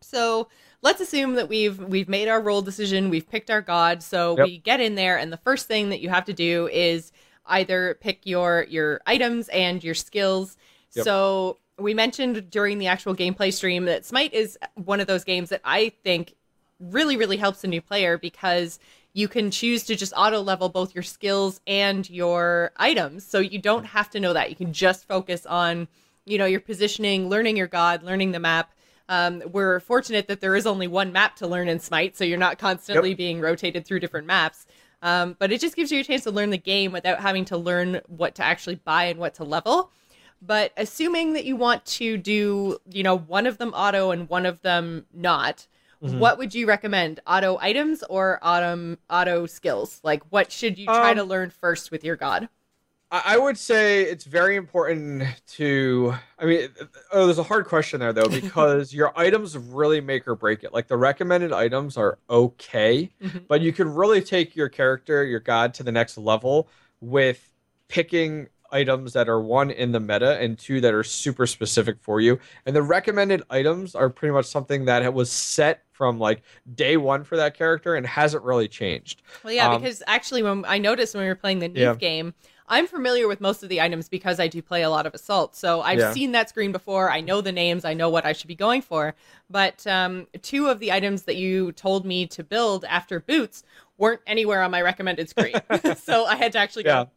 So 0.00 0.48
let's 0.82 1.00
assume 1.00 1.34
that 1.34 1.48
we've 1.48 1.78
we've 1.78 2.08
made 2.08 2.28
our 2.28 2.40
role 2.40 2.62
decision, 2.62 3.10
we've 3.10 3.28
picked 3.28 3.50
our 3.50 3.62
god, 3.62 4.02
so 4.02 4.36
yep. 4.36 4.46
we 4.46 4.58
get 4.58 4.80
in 4.80 4.94
there 4.94 5.18
and 5.18 5.32
the 5.32 5.38
first 5.38 5.66
thing 5.66 5.90
that 5.90 6.00
you 6.00 6.08
have 6.08 6.24
to 6.26 6.32
do 6.32 6.68
is 6.72 7.12
either 7.46 7.98
pick 8.00 8.20
your 8.24 8.66
your 8.68 9.00
items 9.06 9.48
and 9.48 9.82
your 9.82 9.94
skills. 9.94 10.56
Yep. 10.94 11.04
So 11.04 11.58
we 11.78 11.94
mentioned 11.94 12.50
during 12.50 12.78
the 12.78 12.88
actual 12.88 13.14
gameplay 13.14 13.52
stream 13.52 13.84
that 13.86 14.04
Smite 14.04 14.34
is 14.34 14.58
one 14.74 15.00
of 15.00 15.06
those 15.06 15.24
games 15.24 15.50
that 15.50 15.60
I 15.64 15.92
think 16.02 16.34
really 16.80 17.16
really 17.16 17.36
helps 17.36 17.64
a 17.64 17.66
new 17.66 17.80
player 17.80 18.18
because 18.18 18.78
you 19.14 19.26
can 19.26 19.50
choose 19.50 19.84
to 19.84 19.96
just 19.96 20.12
auto 20.16 20.40
level 20.40 20.68
both 20.68 20.94
your 20.94 21.02
skills 21.02 21.60
and 21.66 22.08
your 22.08 22.72
items. 22.76 23.24
So 23.24 23.40
you 23.40 23.58
don't 23.58 23.84
have 23.84 24.10
to 24.10 24.20
know 24.20 24.32
that. 24.32 24.50
You 24.50 24.56
can 24.56 24.72
just 24.72 25.08
focus 25.08 25.44
on, 25.44 25.88
you 26.24 26.38
know, 26.38 26.46
your 26.46 26.60
positioning, 26.60 27.28
learning 27.28 27.56
your 27.56 27.66
god, 27.66 28.02
learning 28.02 28.32
the 28.32 28.38
map, 28.38 28.72
um, 29.08 29.42
we're 29.50 29.80
fortunate 29.80 30.28
that 30.28 30.40
there 30.40 30.54
is 30.54 30.66
only 30.66 30.86
one 30.86 31.12
map 31.12 31.36
to 31.36 31.46
learn 31.46 31.68
in 31.68 31.80
Smite, 31.80 32.16
so 32.16 32.24
you're 32.24 32.38
not 32.38 32.58
constantly 32.58 33.10
yep. 33.10 33.18
being 33.18 33.40
rotated 33.40 33.86
through 33.86 34.00
different 34.00 34.26
maps. 34.26 34.66
Um, 35.00 35.36
but 35.38 35.52
it 35.52 35.60
just 35.60 35.76
gives 35.76 35.92
you 35.92 36.00
a 36.00 36.04
chance 36.04 36.24
to 36.24 36.30
learn 36.30 36.50
the 36.50 36.58
game 36.58 36.92
without 36.92 37.20
having 37.20 37.44
to 37.46 37.56
learn 37.56 38.00
what 38.08 38.34
to 38.36 38.44
actually 38.44 38.76
buy 38.76 39.04
and 39.04 39.18
what 39.18 39.34
to 39.34 39.44
level. 39.44 39.90
But 40.42 40.72
assuming 40.76 41.32
that 41.32 41.44
you 41.44 41.56
want 41.56 41.84
to 41.86 42.16
do, 42.16 42.78
you 42.90 43.02
know, 43.02 43.16
one 43.16 43.46
of 43.46 43.58
them 43.58 43.72
auto 43.74 44.10
and 44.10 44.28
one 44.28 44.46
of 44.46 44.60
them 44.62 45.06
not, 45.12 45.66
mm-hmm. 46.02 46.18
what 46.18 46.38
would 46.38 46.54
you 46.54 46.66
recommend? 46.66 47.20
Auto 47.26 47.58
items 47.60 48.04
or 48.08 48.38
auto 48.42 48.96
auto 49.08 49.46
skills? 49.46 50.00
Like, 50.02 50.22
what 50.30 50.52
should 50.52 50.78
you 50.78 50.86
try 50.86 51.10
um, 51.10 51.16
to 51.16 51.24
learn 51.24 51.50
first 51.50 51.90
with 51.90 52.04
your 52.04 52.16
god? 52.16 52.48
I 53.10 53.38
would 53.38 53.56
say 53.56 54.02
it's 54.02 54.24
very 54.24 54.56
important 54.56 55.24
to. 55.54 56.14
I 56.38 56.44
mean, 56.44 56.68
oh, 57.10 57.24
there's 57.24 57.38
a 57.38 57.42
hard 57.42 57.64
question 57.66 58.00
there 58.00 58.12
though 58.12 58.28
because 58.28 58.92
your 58.92 59.18
items 59.18 59.56
really 59.56 60.02
make 60.02 60.28
or 60.28 60.34
break 60.34 60.62
it. 60.62 60.74
Like 60.74 60.88
the 60.88 60.96
recommended 60.98 61.52
items 61.52 61.96
are 61.96 62.18
okay, 62.28 63.10
mm-hmm. 63.22 63.38
but 63.48 63.62
you 63.62 63.72
can 63.72 63.94
really 63.94 64.20
take 64.20 64.54
your 64.54 64.68
character, 64.68 65.24
your 65.24 65.40
god, 65.40 65.72
to 65.74 65.82
the 65.82 65.92
next 65.92 66.18
level 66.18 66.68
with 67.00 67.50
picking 67.88 68.48
items 68.70 69.14
that 69.14 69.30
are 69.30 69.40
one 69.40 69.70
in 69.70 69.92
the 69.92 70.00
meta 70.00 70.38
and 70.38 70.58
two 70.58 70.78
that 70.82 70.92
are 70.92 71.02
super 71.02 71.46
specific 71.46 71.96
for 72.02 72.20
you. 72.20 72.38
And 72.66 72.76
the 72.76 72.82
recommended 72.82 73.42
items 73.48 73.94
are 73.94 74.10
pretty 74.10 74.32
much 74.32 74.44
something 74.44 74.84
that 74.84 75.14
was 75.14 75.32
set 75.32 75.84
from 75.92 76.18
like 76.18 76.42
day 76.74 76.98
one 76.98 77.24
for 77.24 77.36
that 77.36 77.56
character 77.56 77.94
and 77.94 78.06
hasn't 78.06 78.44
really 78.44 78.68
changed. 78.68 79.22
Well, 79.42 79.54
yeah, 79.54 79.70
um, 79.70 79.80
because 79.80 80.02
actually, 80.06 80.42
when 80.42 80.66
I 80.66 80.76
noticed 80.76 81.14
when 81.14 81.24
we 81.24 81.28
were 81.28 81.34
playing 81.34 81.60
the 81.60 81.68
Neith 81.68 81.78
yeah. 81.78 81.94
game 81.94 82.34
I'm 82.68 82.86
familiar 82.86 83.26
with 83.26 83.40
most 83.40 83.62
of 83.62 83.68
the 83.68 83.80
items 83.80 84.08
because 84.08 84.38
I 84.38 84.48
do 84.48 84.62
play 84.62 84.82
a 84.82 84.90
lot 84.90 85.06
of 85.06 85.14
Assault. 85.14 85.56
So 85.56 85.80
I've 85.80 85.98
yeah. 85.98 86.12
seen 86.12 86.32
that 86.32 86.48
screen 86.48 86.72
before. 86.72 87.10
I 87.10 87.20
know 87.20 87.40
the 87.40 87.52
names. 87.52 87.84
I 87.84 87.94
know 87.94 88.10
what 88.10 88.26
I 88.26 88.32
should 88.32 88.48
be 88.48 88.54
going 88.54 88.82
for. 88.82 89.14
But 89.50 89.86
um, 89.86 90.26
two 90.42 90.68
of 90.68 90.78
the 90.78 90.92
items 90.92 91.22
that 91.22 91.36
you 91.36 91.72
told 91.72 92.04
me 92.04 92.26
to 92.28 92.44
build 92.44 92.84
after 92.84 93.20
boots 93.20 93.62
weren't 93.96 94.20
anywhere 94.26 94.62
on 94.62 94.70
my 94.70 94.82
recommended 94.82 95.28
screen. 95.28 95.54
so 95.96 96.26
I 96.26 96.36
had 96.36 96.52
to 96.52 96.58
actually 96.58 96.84
yeah. 96.84 97.04
go 97.04 97.10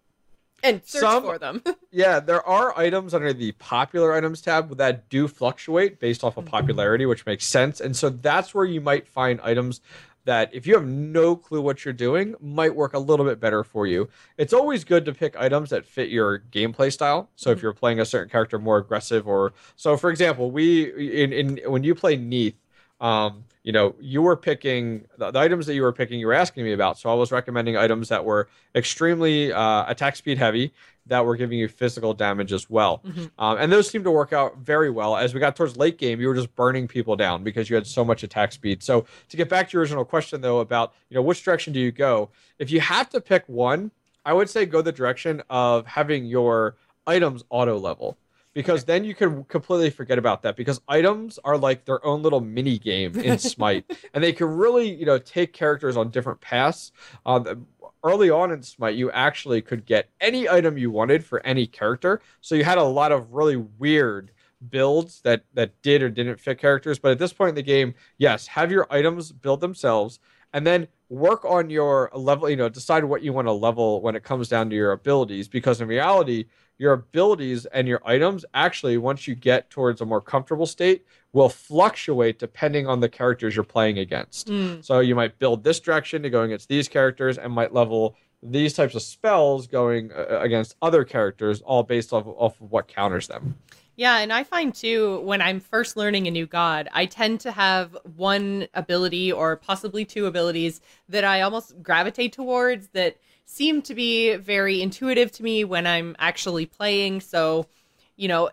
and 0.64 0.82
search 0.86 1.02
Some, 1.02 1.24
for 1.24 1.38
them. 1.38 1.64
yeah, 1.92 2.20
there 2.20 2.46
are 2.48 2.78
items 2.78 3.14
under 3.14 3.34
the 3.34 3.52
popular 3.54 4.14
items 4.14 4.42
tab 4.42 4.78
that 4.78 5.10
do 5.10 5.28
fluctuate 5.28 6.00
based 6.00 6.24
off 6.24 6.38
of 6.38 6.46
mm-hmm. 6.46 6.52
popularity, 6.52 7.06
which 7.06 7.26
makes 7.26 7.46
sense. 7.46 7.80
And 7.80 7.96
so 7.96 8.10
that's 8.10 8.54
where 8.54 8.66
you 8.66 8.82
might 8.82 9.08
find 9.08 9.40
items 9.42 9.82
that 10.26 10.54
if 10.54 10.68
you 10.68 10.74
have 10.76 10.86
no 10.86 11.36
clue 11.36 11.62
what 11.62 11.84
you're 11.84 11.94
doing 11.94 12.36
might 12.40 12.76
work 12.76 12.94
a 12.94 13.00
little 13.00 13.26
bit 13.26 13.40
better 13.40 13.64
for 13.64 13.88
you. 13.88 14.10
It's 14.38 14.54
always 14.54 14.84
good 14.84 15.06
to 15.06 15.14
pick 15.14 15.36
items 15.38 15.70
that 15.72 15.86
fit 15.86 16.10
your 16.10 16.40
gameplay 16.52 16.92
style. 16.92 17.30
So 17.36 17.52
if 17.52 17.58
mm-hmm. 17.58 17.66
you're 17.66 17.74
playing 17.74 18.00
a 18.00 18.06
certain 18.06 18.30
character 18.30 18.60
more 18.60 18.78
aggressive 18.78 19.28
or 19.28 19.54
so 19.76 19.98
for 19.98 20.10
example, 20.10 20.52
we 20.52 21.24
in, 21.24 21.34
in 21.34 21.60
when 21.72 21.84
you 21.84 21.96
play 21.96 22.16
Neith, 22.16 22.56
um, 23.02 23.44
you 23.64 23.72
know, 23.72 23.96
you 24.00 24.22
were 24.22 24.38
picking 24.38 25.06
the, 25.18 25.32
the, 25.32 25.40
items 25.40 25.66
that 25.66 25.76
you 25.76 25.82
were 25.82 25.92
picking, 25.92 26.20
you 26.20 26.28
were 26.28 26.34
asking 26.34 26.64
me 26.64 26.72
about. 26.72 26.98
So 26.98 27.10
I 27.10 27.14
was 27.14 27.32
recommending 27.32 27.78
items 27.78 28.10
that 28.10 28.24
were 28.24 28.48
extremely 28.74 29.52
uh, 29.52 29.86
attack 29.88 30.16
speed 30.16 30.38
heavy, 30.38 30.72
that 31.08 31.26
were 31.26 31.36
giving 31.36 31.58
you 31.60 31.68
physical 31.68 32.14
damage 32.14 32.54
as 32.54 32.70
well. 32.70 33.02
Mm-hmm. 33.06 33.26
Um, 33.38 33.58
and 33.58 33.72
those 33.72 33.90
seemed 33.90 34.06
to 34.06 34.12
work 34.12 34.34
out 34.34 34.58
very 34.60 34.90
well. 34.90 35.18
As 35.18 35.34
we 35.34 35.40
got 35.40 35.56
towards 35.56 35.78
late 35.78 35.98
game, 35.98 36.22
you 36.22 36.28
were 36.28 36.36
just 36.36 36.56
burning 36.56 36.88
people 36.88 37.16
down 37.16 37.44
because 37.44 37.70
you 37.70 37.76
had 37.76 37.88
so 37.88 38.06
much 38.06 38.24
attack 38.24 38.52
speed. 38.52 38.84
So 38.84 39.06
to 39.30 39.38
get 39.38 39.50
back 39.50 39.70
to 39.70 39.74
your 39.74 39.82
original 39.82 40.06
question 40.06 40.42
though 40.42 40.60
about 40.60 40.94
you 41.10 41.16
know 41.16 41.22
which 41.22 41.44
direction 41.44 41.74
do 41.74 41.80
you 41.80 41.92
go? 41.92 42.30
If 42.60 42.72
you 42.72 42.82
have 42.82 43.10
to 43.10 43.22
pick 43.22 43.44
one, 43.48 43.92
I 44.26 44.34
would 44.34 44.50
say 44.50 44.66
go 44.66 44.82
the 44.82 44.92
direction 44.92 45.42
of 45.50 45.88
having 45.88 46.26
your 46.26 46.76
items 47.08 47.44
auto 47.50 47.78
level 47.78 48.18
because 48.54 48.84
then 48.84 49.04
you 49.04 49.16
can 49.16 49.44
completely 49.46 49.90
forget 49.90 50.18
about 50.18 50.42
that 50.42 50.56
because 50.56 50.82
items 50.88 51.40
are 51.44 51.58
like 51.58 51.86
their 51.86 52.04
own 52.06 52.22
little 52.22 52.42
mini 52.42 52.78
game 52.78 53.18
in 53.20 53.38
smite 53.40 53.86
and 54.14 54.24
they 54.24 54.34
can 54.34 54.48
really 54.48 54.94
you 54.94 55.06
know 55.06 55.18
take 55.18 55.54
characters 55.54 55.98
on 55.98 56.10
different 56.10 56.40
paths 56.42 56.92
uh, 57.26 57.56
early 58.04 58.30
on 58.30 58.52
in 58.52 58.62
smite 58.62 58.96
you 58.96 59.12
actually 59.12 59.62
could 59.62 59.86
get 59.86 60.10
any 60.20 60.50
item 60.50 60.78
you 60.78 60.92
wanted 60.92 61.24
for 61.24 61.46
any 61.46 61.66
character 61.66 62.22
so 62.42 62.56
you 62.56 62.64
had 62.64 62.78
a 62.78 62.84
lot 62.84 63.12
of 63.12 63.34
really 63.34 63.58
weird 63.58 64.32
builds 64.70 65.22
that 65.22 65.44
that 65.54 65.82
did 65.82 66.04
or 66.04 66.10
didn't 66.10 66.40
fit 66.40 66.60
characters 66.60 67.00
but 67.00 67.12
at 67.12 67.20
this 67.20 67.34
point 67.34 67.50
in 67.50 67.56
the 67.56 67.64
game 67.64 67.94
yes 68.18 68.48
have 68.48 68.72
your 68.72 68.86
items 68.92 69.32
build 69.32 69.60
themselves 69.60 70.20
and 70.54 70.68
then 70.68 70.88
work 71.10 71.46
on 71.46 71.70
your 71.70 72.10
level. 72.14 72.50
You 72.50 72.56
know, 72.56 72.70
decide 72.70 73.04
what 73.04 73.22
you 73.22 73.34
want 73.34 73.48
to 73.48 73.52
level 73.52 74.02
when 74.02 74.16
it 74.16 74.24
comes 74.24 74.48
down 74.48 74.70
to 74.70 74.76
your 74.76 74.92
abilities, 74.92 75.48
because 75.48 75.82
in 75.82 75.88
reality, 75.88 76.46
your 76.82 76.94
abilities 76.94 77.68
and 77.68 77.88
your 77.88 78.02
items 78.06 78.44
actually, 78.56 78.98
once 78.98 79.28
you 79.28 79.36
get 79.36 79.70
towards 79.70 80.02
a 80.02 80.06
more 80.06 80.20
comfortable 80.20 80.66
state, 80.66 81.06
will 81.32 81.48
fluctuate 81.48 82.40
depending 82.40 82.88
on 82.88 83.00
the 83.00 83.08
characters 83.08 83.56
you're 83.56 83.64
playing 83.64 84.00
against. 84.00 84.48
Mm. 84.48 84.84
So 84.84 85.00
you 85.00 85.14
might 85.14 85.38
build 85.38 85.64
this 85.64 85.80
direction 85.80 86.24
to 86.24 86.30
go 86.32 86.42
against 86.42 86.68
these 86.68 86.88
characters, 86.88 87.38
and 87.38 87.54
might 87.54 87.72
level 87.72 88.16
these 88.42 88.74
types 88.74 88.96
of 88.96 89.04
spells 89.04 89.68
going 89.68 90.12
uh, 90.12 90.40
against 90.40 90.76
other 90.82 91.04
characters, 91.04 91.62
all 91.62 91.84
based 91.84 92.12
off, 92.14 92.26
off 92.26 92.60
of 92.60 92.72
what 92.72 92.88
counters 92.88 93.28
them. 93.28 93.56
Yeah, 93.96 94.18
and 94.18 94.34
I 94.34 94.44
find 94.44 94.74
too 94.74 95.20
when 95.20 95.40
I'm 95.40 95.60
first 95.60 95.96
learning 95.96 96.26
a 96.26 96.32
new 96.32 96.48
god, 96.48 96.90
I 96.92 97.06
tend 97.06 97.42
to 97.42 97.52
have 97.52 97.96
one 98.16 98.68
ability 98.74 99.32
or 99.32 99.58
possibly 99.58 100.04
two 100.04 100.26
abilities 100.26 100.82
that 101.10 101.24
I 101.24 101.42
almost 101.42 101.84
gravitate 101.84 102.34
towards 102.34 102.88
that 102.94 103.18
seem 103.46 103.82
to 103.84 103.96
be 103.96 104.36
very 104.36 104.82
intuitive 104.82 105.32
to 105.34 105.44
me 105.44 105.64
when 105.64 105.86
I'm 105.86 106.16
actually 106.20 106.66
playing. 106.66 107.22
So, 107.22 107.68
you 108.16 108.28
know, 108.28 108.50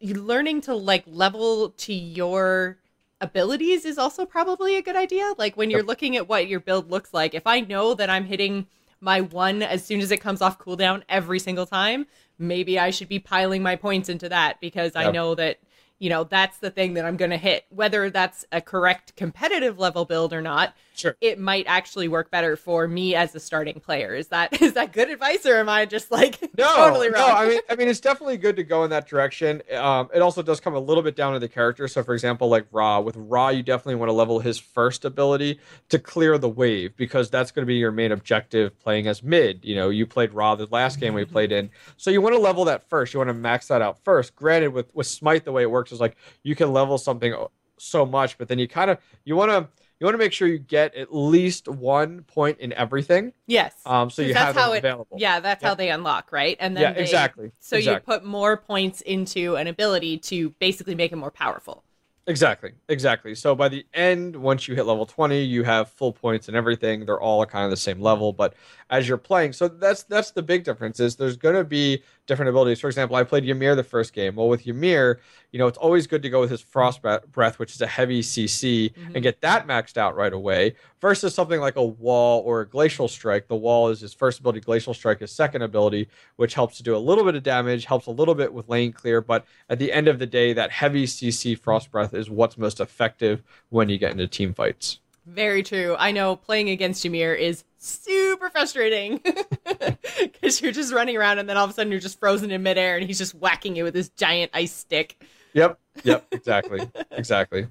learning 0.00 0.62
to 0.62 0.74
like 0.74 1.04
level 1.06 1.70
to 1.70 1.92
your 1.92 2.78
abilities 3.20 3.84
is 3.84 3.98
also 3.98 4.26
probably 4.26 4.76
a 4.76 4.82
good 4.82 4.96
idea. 4.96 5.32
Like 5.38 5.56
when 5.56 5.70
you're 5.70 5.82
looking 5.82 6.16
at 6.16 6.28
what 6.28 6.48
your 6.48 6.60
build 6.60 6.90
looks 6.90 7.14
like, 7.14 7.34
if 7.34 7.46
I 7.46 7.60
know 7.60 7.94
that 7.94 8.10
I'm 8.10 8.24
hitting 8.24 8.66
my 9.00 9.20
one 9.20 9.62
as 9.62 9.84
soon 9.84 10.00
as 10.00 10.10
it 10.10 10.18
comes 10.18 10.40
off 10.40 10.58
cooldown 10.58 11.02
every 11.08 11.38
single 11.38 11.66
time, 11.66 12.06
maybe 12.38 12.78
I 12.78 12.90
should 12.90 13.08
be 13.08 13.18
piling 13.18 13.62
my 13.62 13.76
points 13.76 14.08
into 14.08 14.28
that 14.28 14.60
because 14.60 14.96
I 14.96 15.10
know 15.10 15.34
that, 15.36 15.58
you 15.98 16.10
know, 16.10 16.24
that's 16.24 16.58
the 16.58 16.70
thing 16.70 16.94
that 16.94 17.04
I'm 17.04 17.16
going 17.16 17.30
to 17.30 17.36
hit. 17.36 17.64
Whether 17.70 18.10
that's 18.10 18.44
a 18.50 18.60
correct 18.60 19.14
competitive 19.16 19.78
level 19.78 20.04
build 20.04 20.32
or 20.32 20.42
not, 20.42 20.74
Sure. 20.94 21.16
it 21.20 21.38
might 21.38 21.64
actually 21.66 22.06
work 22.08 22.30
better 22.30 22.56
for 22.56 22.86
me 22.86 23.14
as 23.14 23.34
a 23.34 23.40
starting 23.40 23.80
player. 23.80 24.14
Is 24.14 24.28
that 24.28 24.60
is 24.62 24.74
that 24.74 24.92
good 24.92 25.10
advice 25.10 25.46
or 25.46 25.56
am 25.58 25.68
I 25.68 25.86
just 25.86 26.10
like 26.10 26.40
No, 26.58 26.74
totally 26.76 27.08
wrong? 27.08 27.28
no. 27.28 27.34
I 27.34 27.48
mean, 27.48 27.60
I 27.70 27.76
mean, 27.76 27.88
it's 27.88 28.00
definitely 28.00 28.36
good 28.36 28.56
to 28.56 28.62
go 28.62 28.84
in 28.84 28.90
that 28.90 29.08
direction. 29.08 29.62
Um, 29.74 30.08
it 30.14 30.20
also 30.20 30.42
does 30.42 30.60
come 30.60 30.74
a 30.74 30.78
little 30.80 31.02
bit 31.02 31.16
down 31.16 31.32
to 31.32 31.38
the 31.38 31.48
character. 31.48 31.88
So, 31.88 32.02
for 32.02 32.14
example, 32.14 32.48
like 32.48 32.66
Ra, 32.72 33.00
with 33.00 33.16
Ra, 33.16 33.48
you 33.48 33.62
definitely 33.62 33.94
want 33.96 34.08
to 34.10 34.12
level 34.14 34.38
his 34.40 34.58
first 34.58 35.04
ability 35.04 35.58
to 35.88 35.98
clear 35.98 36.36
the 36.38 36.48
wave 36.48 36.96
because 36.96 37.30
that's 37.30 37.50
going 37.50 37.62
to 37.62 37.66
be 37.66 37.76
your 37.76 37.92
main 37.92 38.12
objective 38.12 38.78
playing 38.80 39.06
as 39.06 39.22
mid. 39.22 39.64
You 39.64 39.74
know, 39.76 39.88
you 39.88 40.06
played 40.06 40.32
Ra 40.32 40.54
the 40.54 40.66
last 40.70 41.00
game 41.00 41.14
we 41.14 41.24
played 41.24 41.52
in, 41.52 41.70
so 41.96 42.10
you 42.10 42.20
want 42.20 42.34
to 42.34 42.40
level 42.40 42.64
that 42.66 42.88
first. 42.88 43.14
You 43.14 43.18
want 43.18 43.28
to 43.28 43.34
max 43.34 43.68
that 43.68 43.80
out 43.82 43.98
first. 44.04 44.36
Granted, 44.36 44.68
with 44.68 44.94
with 44.94 45.06
Smite, 45.06 45.44
the 45.44 45.52
way 45.52 45.62
it 45.62 45.70
works 45.70 45.90
is 45.92 46.00
like 46.00 46.16
you 46.42 46.54
can 46.54 46.72
level 46.72 46.98
something 46.98 47.34
so 47.78 48.06
much, 48.06 48.38
but 48.38 48.48
then 48.48 48.58
you 48.58 48.68
kind 48.68 48.90
of 48.90 48.98
you 49.24 49.36
want 49.36 49.50
to. 49.50 49.68
You 50.02 50.06
want 50.06 50.14
to 50.14 50.18
make 50.18 50.32
sure 50.32 50.48
you 50.48 50.58
get 50.58 50.96
at 50.96 51.14
least 51.14 51.68
one 51.68 52.22
point 52.22 52.58
in 52.58 52.72
everything, 52.72 53.32
yes. 53.46 53.72
um, 53.86 54.10
so 54.10 54.22
you 54.22 54.34
have 54.34 54.56
how 54.56 54.72
it 54.72 54.78
available. 54.78 55.16
yeah, 55.16 55.38
that's 55.38 55.62
how 55.62 55.76
they 55.76 55.90
unlock, 55.90 56.32
right? 56.32 56.56
And 56.58 56.76
then 56.76 56.82
yeah, 56.82 56.92
they- 56.92 57.02
exactly. 57.02 57.52
So 57.60 57.76
exactly. 57.76 58.12
you 58.12 58.18
put 58.18 58.24
more 58.26 58.56
points 58.56 59.00
into 59.02 59.54
an 59.54 59.68
ability 59.68 60.18
to 60.18 60.50
basically 60.58 60.96
make 60.96 61.12
it 61.12 61.16
more 61.16 61.30
powerful. 61.30 61.84
Exactly, 62.26 62.72
exactly. 62.88 63.36
So 63.36 63.54
by 63.54 63.68
the 63.68 63.86
end, 63.94 64.34
once 64.34 64.66
you 64.66 64.74
hit 64.74 64.86
level 64.86 65.06
20, 65.06 65.40
you 65.40 65.62
have 65.62 65.88
full 65.88 66.12
points 66.12 66.48
and 66.48 66.56
everything. 66.56 67.06
They're 67.06 67.20
all 67.20 67.46
kind 67.46 67.64
of 67.64 67.70
the 67.70 67.76
same 67.76 68.00
level, 68.00 68.32
but 68.32 68.54
as 68.92 69.08
you're 69.08 69.16
playing, 69.16 69.54
so 69.54 69.68
that's 69.68 70.02
that's 70.02 70.32
the 70.32 70.42
big 70.42 70.64
difference 70.64 71.00
is 71.00 71.16
there's 71.16 71.38
going 71.38 71.54
to 71.54 71.64
be 71.64 72.02
different 72.26 72.50
abilities. 72.50 72.78
For 72.78 72.88
example, 72.88 73.16
I 73.16 73.24
played 73.24 73.48
Ymir 73.48 73.74
the 73.74 73.82
first 73.82 74.12
game. 74.12 74.36
Well, 74.36 74.48
with 74.48 74.66
Ymir, 74.66 75.18
you 75.50 75.58
know, 75.58 75.66
it's 75.66 75.78
always 75.78 76.06
good 76.06 76.22
to 76.22 76.28
go 76.28 76.40
with 76.40 76.50
his 76.50 76.60
frost 76.60 77.00
breath, 77.00 77.58
which 77.58 77.74
is 77.74 77.80
a 77.80 77.86
heavy 77.86 78.20
CC, 78.20 78.90
Mhm. 78.90 79.14
and 79.14 79.22
get 79.22 79.40
that 79.40 79.66
maxed 79.66 79.96
out 79.96 80.14
right 80.14 80.32
away 80.34 80.74
versus 81.00 81.34
something 81.34 81.58
like 81.58 81.76
a 81.76 81.82
wall 81.82 82.42
or 82.44 82.60
a 82.60 82.68
glacial 82.68 83.08
strike. 83.08 83.48
The 83.48 83.56
wall 83.56 83.88
is 83.88 84.00
his 84.00 84.12
first 84.12 84.40
ability, 84.40 84.60
glacial 84.60 84.92
strike 84.92 85.20
his 85.20 85.32
second 85.32 85.62
ability, 85.62 86.08
which 86.36 86.52
helps 86.52 86.76
to 86.76 86.82
do 86.82 86.94
a 86.94 86.98
little 86.98 87.24
bit 87.24 87.34
of 87.34 87.42
damage, 87.42 87.86
helps 87.86 88.06
a 88.06 88.10
little 88.10 88.34
bit 88.34 88.52
with 88.52 88.68
lane 88.68 88.92
clear, 88.92 89.22
but 89.22 89.46
at 89.70 89.78
the 89.78 89.90
end 89.90 90.06
of 90.06 90.18
the 90.18 90.26
day, 90.26 90.52
that 90.52 90.70
heavy 90.70 91.06
CC 91.06 91.54
frost 91.54 91.90
breath 91.90 92.12
is 92.12 92.28
what's 92.28 92.58
most 92.58 92.78
effective 92.78 93.42
when 93.70 93.88
you 93.88 93.96
get 93.96 94.12
into 94.12 94.26
team 94.26 94.52
fights. 94.52 94.98
Very 95.24 95.62
true. 95.62 95.96
I 95.98 96.10
know 96.10 96.36
playing 96.36 96.68
against 96.68 97.06
Ymir 97.06 97.32
is 97.32 97.64
super 97.82 98.50
frustrating 98.50 99.20
because 100.20 100.60
you're 100.60 100.72
just 100.72 100.92
running 100.92 101.16
around 101.16 101.38
and 101.38 101.48
then 101.48 101.56
all 101.56 101.64
of 101.64 101.70
a 101.70 101.72
sudden 101.72 101.90
you're 101.90 102.00
just 102.00 102.18
frozen 102.18 102.50
in 102.50 102.62
midair 102.62 102.96
and 102.96 103.06
he's 103.06 103.18
just 103.18 103.34
whacking 103.34 103.76
you 103.76 103.84
with 103.84 103.94
his 103.94 104.08
giant 104.10 104.50
ice 104.54 104.72
stick. 104.72 105.22
Yep, 105.54 105.78
yep, 106.04 106.26
exactly, 106.32 106.88
exactly. 107.10 107.66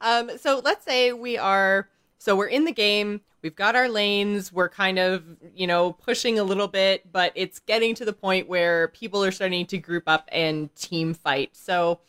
Um, 0.00 0.30
so 0.38 0.60
let's 0.64 0.84
say 0.84 1.12
we 1.12 1.38
are 1.38 1.88
so 2.18 2.36
we're 2.36 2.46
in 2.46 2.64
the 2.64 2.72
game, 2.72 3.20
we've 3.42 3.54
got 3.54 3.76
our 3.76 3.88
lanes, 3.88 4.50
we're 4.52 4.70
kind 4.70 4.98
of, 4.98 5.24
you 5.54 5.66
know, 5.66 5.92
pushing 5.92 6.38
a 6.38 6.44
little 6.44 6.68
bit, 6.68 7.12
but 7.12 7.32
it's 7.34 7.58
getting 7.58 7.94
to 7.96 8.04
the 8.04 8.14
point 8.14 8.48
where 8.48 8.88
people 8.88 9.22
are 9.22 9.30
starting 9.30 9.66
to 9.66 9.78
group 9.78 10.04
up 10.06 10.26
and 10.32 10.74
team 10.74 11.12
fight. 11.12 11.54
So 11.54 12.00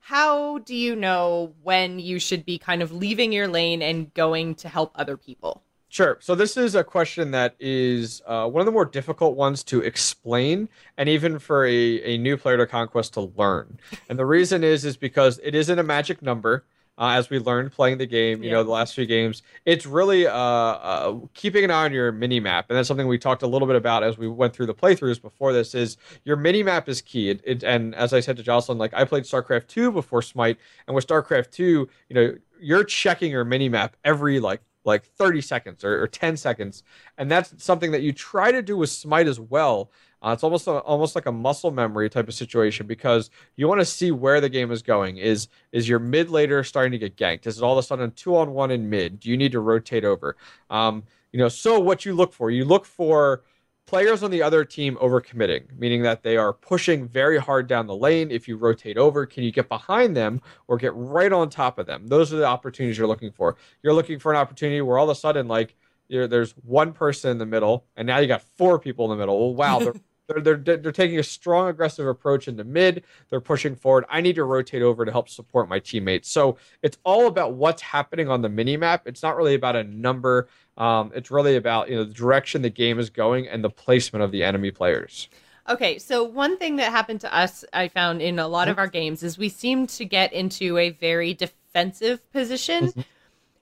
how 0.00 0.58
do 0.58 0.74
you 0.74 0.96
know 0.96 1.52
when 1.62 1.98
you 1.98 2.18
should 2.18 2.46
be 2.46 2.56
kind 2.56 2.80
of 2.80 2.92
leaving 2.92 3.30
your 3.30 3.46
lane 3.46 3.82
and 3.82 4.12
going 4.14 4.54
to 4.56 4.68
help 4.68 4.92
other 4.94 5.18
people? 5.18 5.62
Sure. 5.90 6.18
So 6.20 6.34
this 6.34 6.56
is 6.58 6.74
a 6.74 6.84
question 6.84 7.30
that 7.30 7.54
is 7.58 8.20
uh, 8.26 8.46
one 8.48 8.60
of 8.60 8.66
the 8.66 8.72
more 8.72 8.84
difficult 8.84 9.36
ones 9.36 9.64
to 9.64 9.80
explain, 9.80 10.68
and 10.98 11.08
even 11.08 11.38
for 11.38 11.64
a, 11.64 12.02
a 12.02 12.18
new 12.18 12.36
player 12.36 12.58
to 12.58 12.66
conquest 12.66 13.14
to 13.14 13.32
learn. 13.36 13.78
And 14.08 14.18
the 14.18 14.26
reason 14.26 14.62
is 14.64 14.84
is 14.84 14.96
because 14.98 15.40
it 15.42 15.54
isn't 15.54 15.78
a 15.78 15.82
magic 15.82 16.20
number. 16.22 16.64
Uh, 17.00 17.10
as 17.12 17.30
we 17.30 17.38
learned 17.38 17.70
playing 17.70 17.96
the 17.96 18.06
game, 18.06 18.42
you 18.42 18.48
Yeah. 18.48 18.56
know, 18.56 18.64
the 18.64 18.72
last 18.72 18.92
few 18.92 19.06
games, 19.06 19.42
it's 19.64 19.86
really 19.86 20.26
uh, 20.26 20.32
uh, 20.34 21.14
keeping 21.32 21.62
an 21.62 21.70
eye 21.70 21.84
on 21.84 21.92
your 21.92 22.10
mini 22.10 22.40
map, 22.40 22.66
and 22.68 22.76
that's 22.76 22.88
something 22.88 23.06
we 23.06 23.18
talked 23.18 23.44
a 23.44 23.46
little 23.46 23.68
bit 23.68 23.76
about 23.76 24.02
as 24.02 24.18
we 24.18 24.26
went 24.26 24.52
through 24.52 24.66
the 24.66 24.74
playthroughs 24.74 25.22
before 25.22 25.52
this. 25.52 25.76
Is 25.76 25.96
your 26.24 26.34
mini 26.34 26.64
map 26.64 26.88
is 26.88 27.00
key, 27.00 27.30
it, 27.30 27.40
it, 27.44 27.62
and 27.62 27.94
as 27.94 28.12
I 28.12 28.18
said 28.18 28.36
to 28.38 28.42
Jocelyn, 28.42 28.78
like 28.78 28.92
I 28.94 29.04
played 29.04 29.22
StarCraft 29.22 29.68
two 29.68 29.92
before 29.92 30.22
Smite, 30.22 30.58
and 30.88 30.94
with 30.96 31.06
StarCraft 31.06 31.52
two, 31.52 31.88
you 32.08 32.14
know, 32.16 32.34
you're 32.60 32.82
checking 32.82 33.30
your 33.30 33.44
mini 33.44 33.68
map 33.68 33.94
every 34.04 34.40
like 34.40 34.60
like 34.88 35.04
30 35.04 35.40
seconds 35.40 35.84
or, 35.84 36.02
or 36.02 36.08
10 36.08 36.36
seconds. 36.36 36.82
And 37.16 37.30
that's 37.30 37.54
something 37.62 37.92
that 37.92 38.02
you 38.02 38.12
try 38.12 38.50
to 38.50 38.62
do 38.62 38.76
with 38.76 38.90
smite 38.90 39.28
as 39.28 39.38
well. 39.38 39.90
Uh, 40.20 40.30
it's 40.30 40.42
almost 40.42 40.66
a, 40.66 40.72
almost 40.80 41.14
like 41.14 41.26
a 41.26 41.32
muscle 41.32 41.70
memory 41.70 42.10
type 42.10 42.26
of 42.26 42.34
situation 42.34 42.86
because 42.86 43.30
you 43.54 43.68
want 43.68 43.80
to 43.80 43.84
see 43.84 44.10
where 44.10 44.40
the 44.40 44.48
game 44.48 44.72
is 44.72 44.82
going. 44.82 45.16
Is 45.18 45.46
is 45.70 45.88
your 45.88 46.00
mid 46.00 46.28
laner 46.28 46.66
starting 46.66 46.92
to 46.92 46.98
get 46.98 47.16
ganked? 47.16 47.46
Is 47.46 47.58
it 47.58 47.62
all 47.62 47.78
of 47.78 47.84
a 47.84 47.86
sudden 47.86 48.10
two 48.12 48.36
on 48.36 48.52
one 48.52 48.72
in 48.72 48.90
mid? 48.90 49.20
Do 49.20 49.30
you 49.30 49.36
need 49.36 49.52
to 49.52 49.60
rotate 49.60 50.04
over? 50.04 50.36
Um, 50.70 51.04
you 51.30 51.38
know 51.38 51.48
so 51.48 51.78
what 51.78 52.04
you 52.04 52.14
look 52.14 52.32
for. 52.32 52.50
You 52.50 52.64
look 52.64 52.84
for 52.84 53.42
players 53.88 54.22
on 54.22 54.30
the 54.30 54.42
other 54.42 54.66
team 54.66 54.96
overcommitting, 54.96 55.64
meaning 55.78 56.02
that 56.02 56.22
they 56.22 56.36
are 56.36 56.52
pushing 56.52 57.08
very 57.08 57.38
hard 57.38 57.66
down 57.66 57.86
the 57.86 57.96
lane. 57.96 58.30
If 58.30 58.46
you 58.46 58.58
rotate 58.58 58.98
over, 58.98 59.24
can 59.24 59.44
you 59.44 59.50
get 59.50 59.66
behind 59.70 60.14
them 60.14 60.42
or 60.66 60.76
get 60.76 60.92
right 60.94 61.32
on 61.32 61.48
top 61.48 61.78
of 61.78 61.86
them? 61.86 62.06
Those 62.06 62.30
are 62.30 62.36
the 62.36 62.44
opportunities 62.44 62.98
you're 62.98 63.06
looking 63.06 63.32
for. 63.32 63.56
You're 63.82 63.94
looking 63.94 64.18
for 64.18 64.30
an 64.30 64.36
opportunity 64.36 64.82
where 64.82 64.98
all 64.98 65.08
of 65.08 65.16
a 65.16 65.18
sudden, 65.18 65.48
like, 65.48 65.74
there's 66.10 66.52
one 66.64 66.92
person 66.92 67.30
in 67.30 67.38
the 67.38 67.46
middle, 67.46 67.86
and 67.96 68.06
now 68.06 68.18
you 68.18 68.26
got 68.26 68.42
four 68.58 68.78
people 68.78 69.06
in 69.06 69.10
the 69.10 69.22
middle. 69.22 69.38
Well, 69.38 69.54
wow, 69.54 69.78
they're, 69.78 69.94
they're, 70.28 70.56
they're, 70.56 70.76
they're 70.76 70.92
taking 70.92 71.18
a 71.18 71.22
strong, 71.22 71.68
aggressive 71.68 72.06
approach 72.06 72.48
into 72.48 72.64
mid. 72.64 73.04
They're 73.30 73.40
pushing 73.40 73.74
forward. 73.74 74.04
I 74.08 74.20
need 74.20 74.36
to 74.36 74.44
rotate 74.44 74.82
over 74.82 75.04
to 75.04 75.12
help 75.12 75.28
support 75.28 75.68
my 75.68 75.78
teammates. 75.78 76.28
So 76.30 76.58
it's 76.82 76.98
all 77.04 77.26
about 77.26 77.54
what's 77.54 77.82
happening 77.82 78.28
on 78.28 78.42
the 78.42 78.48
mini 78.48 78.76
map. 78.76 79.02
It's 79.06 79.22
not 79.22 79.36
really 79.36 79.54
about 79.54 79.76
a 79.76 79.84
number. 79.84 80.48
Um, 80.76 81.12
it's 81.14 81.30
really 81.30 81.56
about 81.56 81.88
you 81.88 81.96
know 81.96 82.04
the 82.04 82.14
direction 82.14 82.62
the 82.62 82.70
game 82.70 82.98
is 82.98 83.10
going 83.10 83.48
and 83.48 83.64
the 83.64 83.70
placement 83.70 84.22
of 84.22 84.30
the 84.30 84.44
enemy 84.44 84.70
players. 84.70 85.28
Okay, 85.68 85.98
so 85.98 86.24
one 86.24 86.56
thing 86.56 86.76
that 86.76 86.90
happened 86.92 87.20
to 87.22 87.34
us, 87.34 87.62
I 87.74 87.88
found 87.88 88.22
in 88.22 88.38
a 88.38 88.48
lot 88.48 88.68
of 88.68 88.78
our 88.78 88.86
games, 88.86 89.22
is 89.22 89.36
we 89.36 89.50
seemed 89.50 89.90
to 89.90 90.06
get 90.06 90.32
into 90.32 90.78
a 90.78 90.90
very 90.90 91.34
defensive 91.34 92.30
position. 92.32 92.92
Mhm. 92.92 93.04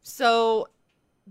So 0.03 0.69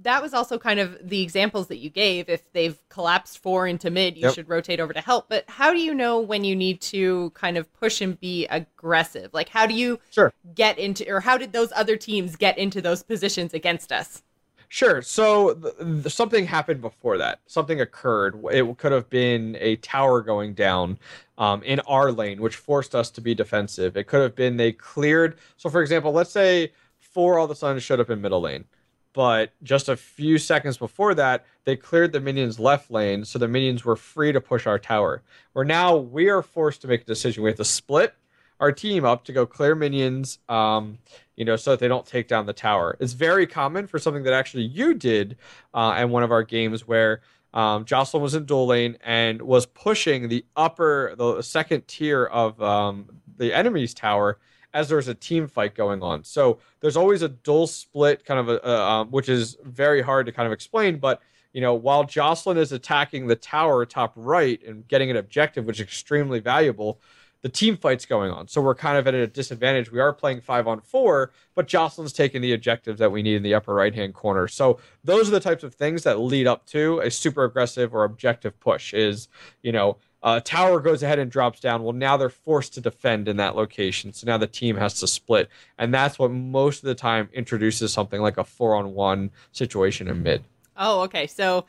that 0.01 0.21
was 0.21 0.33
also 0.33 0.57
kind 0.57 0.79
of 0.79 0.97
the 1.07 1.21
examples 1.21 1.67
that 1.67 1.77
you 1.77 1.89
gave. 1.89 2.27
If 2.29 2.51
they've 2.51 2.77
collapsed 2.89 3.37
four 3.39 3.65
into 3.67 3.89
mid, 3.89 4.17
you 4.17 4.23
Yep. 4.23 4.33
should 4.33 4.49
rotate 4.49 4.79
over 4.79 4.91
to 4.93 5.01
help. 5.01 5.29
But 5.29 5.45
how 5.47 5.71
do 5.71 5.79
you 5.79 5.93
know 5.93 6.19
when 6.19 6.43
you 6.43 6.55
need 6.55 6.81
to 6.81 7.29
kind 7.31 7.57
of 7.57 7.71
push 7.73 8.01
and 8.01 8.19
be 8.19 8.45
aggressive? 8.47 9.33
Like, 9.33 9.49
how 9.49 9.65
do 9.65 9.73
you 9.73 9.99
Sure. 10.11 10.33
get 10.53 10.77
into, 10.77 11.09
or 11.09 11.21
how 11.21 11.37
did 11.37 11.53
those 11.53 11.71
other 11.75 11.95
teams 11.95 12.35
get 12.35 12.57
into 12.57 12.81
those 12.81 13.03
positions 13.03 13.53
against 13.53 13.91
us? 13.91 14.21
Sure. 14.67 15.01
So 15.01 15.53
th- 15.53 15.75
th- 15.77 16.13
something 16.13 16.45
happened 16.47 16.81
before 16.81 17.17
that. 17.19 17.39
Something 17.45 17.79
occurred. 17.79 18.35
It 18.51 18.77
could 18.77 18.91
have 18.91 19.09
been 19.09 19.55
a 19.61 19.77
tower 19.77 20.21
going 20.21 20.53
down 20.55 20.97
um, 21.37 21.63
in 21.63 21.79
our 21.81 22.11
lane, 22.11 22.41
which 22.41 22.55
forced 22.57 22.95
us 22.95 23.09
to 23.11 23.21
be 23.21 23.33
defensive. 23.35 23.95
It 23.95 24.05
could 24.07 24.21
have 24.21 24.35
been 24.35 24.57
they 24.57 24.71
cleared. 24.73 25.37
So, 25.55 25.69
for 25.69 25.81
example, 25.81 26.11
let's 26.11 26.31
say 26.31 26.73
four 26.99 27.37
all 27.39 27.45
of 27.45 27.51
a 27.51 27.55
sudden 27.55 27.79
showed 27.79 27.99
up 28.01 28.09
in 28.09 28.19
middle 28.21 28.41
lane, 28.41 28.65
but 29.15 29.53
just 29.63 29.88
a 29.88 29.95
few 29.95 30.38
seconds 30.38 30.77
before 30.77 31.15
that, 31.15 31.45
they 31.63 31.77
cleared 31.77 32.12
the 32.12 32.19
minions' 32.19 32.60
left 32.60 32.91
lane, 32.91 33.24
so 33.24 33.39
the 33.39 33.48
minions 33.48 33.86
were 33.86 33.95
free 33.95 34.34
to 34.34 34.41
push 34.41 34.67
our 34.67 34.77
tower. 34.77 35.24
Where 35.53 35.63
now 35.63 35.95
we 35.95 36.29
are 36.29 36.41
forced 36.43 36.81
to 36.81 36.88
make 36.88 37.01
a 37.01 37.05
decision. 37.05 37.41
We 37.41 37.50
have 37.50 37.57
to 37.57 37.65
split. 37.65 38.13
our 38.60 38.72
team 38.72 39.03
up 39.03 39.25
to 39.25 39.34
go 39.34 39.45
clear 39.45 39.75
minions, 39.75 40.39
um, 40.48 40.98
you 41.36 41.43
know, 41.43 41.55
so 41.55 41.72
that 41.72 41.79
they 41.79 41.88
don't 41.88 42.05
take 42.05 42.27
down 42.27 42.45
the 42.45 42.53
tower. 42.53 42.95
It's 43.00 43.13
very 43.13 43.48
common 43.48 43.88
for 43.88 44.00
something 44.00 44.24
that 44.24 44.34
actually 44.34 44.63
you 44.63 44.93
did 44.93 45.38
uh, 45.74 45.98
in 46.00 46.10
one 46.10 46.24
of 46.24 46.31
our 46.31 46.43
games 46.43 46.88
where 46.88 47.22
um, 47.53 47.86
Jocelyn 47.86 48.24
was 48.24 48.36
in 48.36 48.45
dual 48.45 48.67
lane 48.67 48.98
and 49.03 49.41
was 49.41 49.65
pushing 49.65 50.29
the 50.29 50.45
upper, 50.55 51.15
the 51.17 51.41
second 51.41 51.88
tier 51.88 52.25
of 52.25 52.62
um, 52.62 53.22
the 53.38 53.53
enemy's 53.53 53.93
tower 53.93 54.39
as 54.75 54.89
there's 54.89 55.08
a 55.08 55.15
team 55.15 55.48
fight 55.48 55.74
going 55.74 56.03
on. 56.03 56.24
So 56.25 56.60
there's 56.82 56.98
always 56.98 57.22
a 57.22 57.29
dual 57.29 57.65
split 57.65 58.25
kind 58.25 58.41
of 58.41 58.50
a, 58.50 58.67
uh, 58.67 58.89
um, 58.89 59.08
which 59.10 59.29
is 59.29 59.58
very 59.63 60.01
hard 60.01 60.25
to 60.25 60.34
kind 60.34 60.46
of 60.46 60.51
explain, 60.51 60.98
but 60.98 61.22
you 61.53 61.62
know, 61.62 61.74
while 61.74 62.03
Jocelyn 62.03 62.58
is 62.58 62.74
attacking 62.74 63.27
the 63.27 63.38
tower 63.38 63.86
top 63.86 64.12
right 64.17 64.62
and 64.67 64.86
getting 64.89 65.10
an 65.10 65.15
objective, 65.15 65.65
which 65.65 65.77
is 65.77 65.84
extremely 65.84 66.41
valuable, 66.41 67.00
the 67.41 67.48
team 67.48 67.77
fight's 67.77 68.05
going 68.05 68.32
on. 68.32 68.50
So 68.50 68.60
we're 68.60 68.75
kind 68.75 68.98
of 68.98 69.08
at 69.08 69.13
a 69.13 69.27
disadvantage. 69.27 69.89
We 69.89 70.01
are 70.01 70.12
playing 70.12 70.41
five 70.41 70.67
on 70.67 70.82
four, 70.82 71.32
but 71.53 71.67
Jocelyn's 71.67 72.12
taking 72.12 72.41
the 72.41 72.51
objectives 72.51 73.00
that 73.00 73.12
we 73.13 73.24
need 73.24 73.36
in 73.36 73.44
the 73.44 73.53
upper 73.53 73.74
right 73.74 73.96
hand 73.96 74.13
corner. 74.13 74.50
So 74.50 74.79
those 75.05 75.29
are 75.29 75.32
the 75.32 75.39
types 75.39 75.63
of 75.63 75.74
things 75.74 76.03
that 76.03 76.20
lead 76.20 76.48
up 76.48 76.65
to 76.67 77.00
a 77.00 77.10
super 77.10 77.46
aggressive 77.46 77.96
or 77.96 78.03
objective 78.03 78.60
push 78.60 78.94
is, 78.94 79.29
you 79.62 79.72
know, 79.72 79.96
uh, 80.25 80.39
tower 80.39 80.79
goes 80.79 81.03
ahead 81.03 81.20
and 81.20 81.29
drops 81.29 81.60
down. 81.60 81.84
Well, 81.84 81.94
now 81.94 82.17
they're 82.17 82.29
forced 82.29 82.74
to 82.74 82.82
defend 82.82 83.27
in 83.27 83.38
that 83.38 83.55
location. 83.55 84.12
So 84.12 84.25
now 84.25 84.39
the 84.39 84.48
team 84.48 84.75
has 84.75 85.00
to 85.01 85.08
split. 85.08 85.50
And 85.77 85.94
that's 85.94 86.17
what 86.17 86.32
most 86.32 86.82
of 86.82 86.88
the 86.88 86.96
time 86.96 87.29
introduces 87.32 87.94
something 87.94 88.20
like 88.20 88.39
a 88.39 88.44
four 88.44 88.75
on 88.75 88.96
one 88.96 89.29
situation 89.51 90.08
in 90.08 90.24
mid. 90.24 90.44
Oh, 90.75 91.01
okay. 91.01 91.27
So 91.27 91.65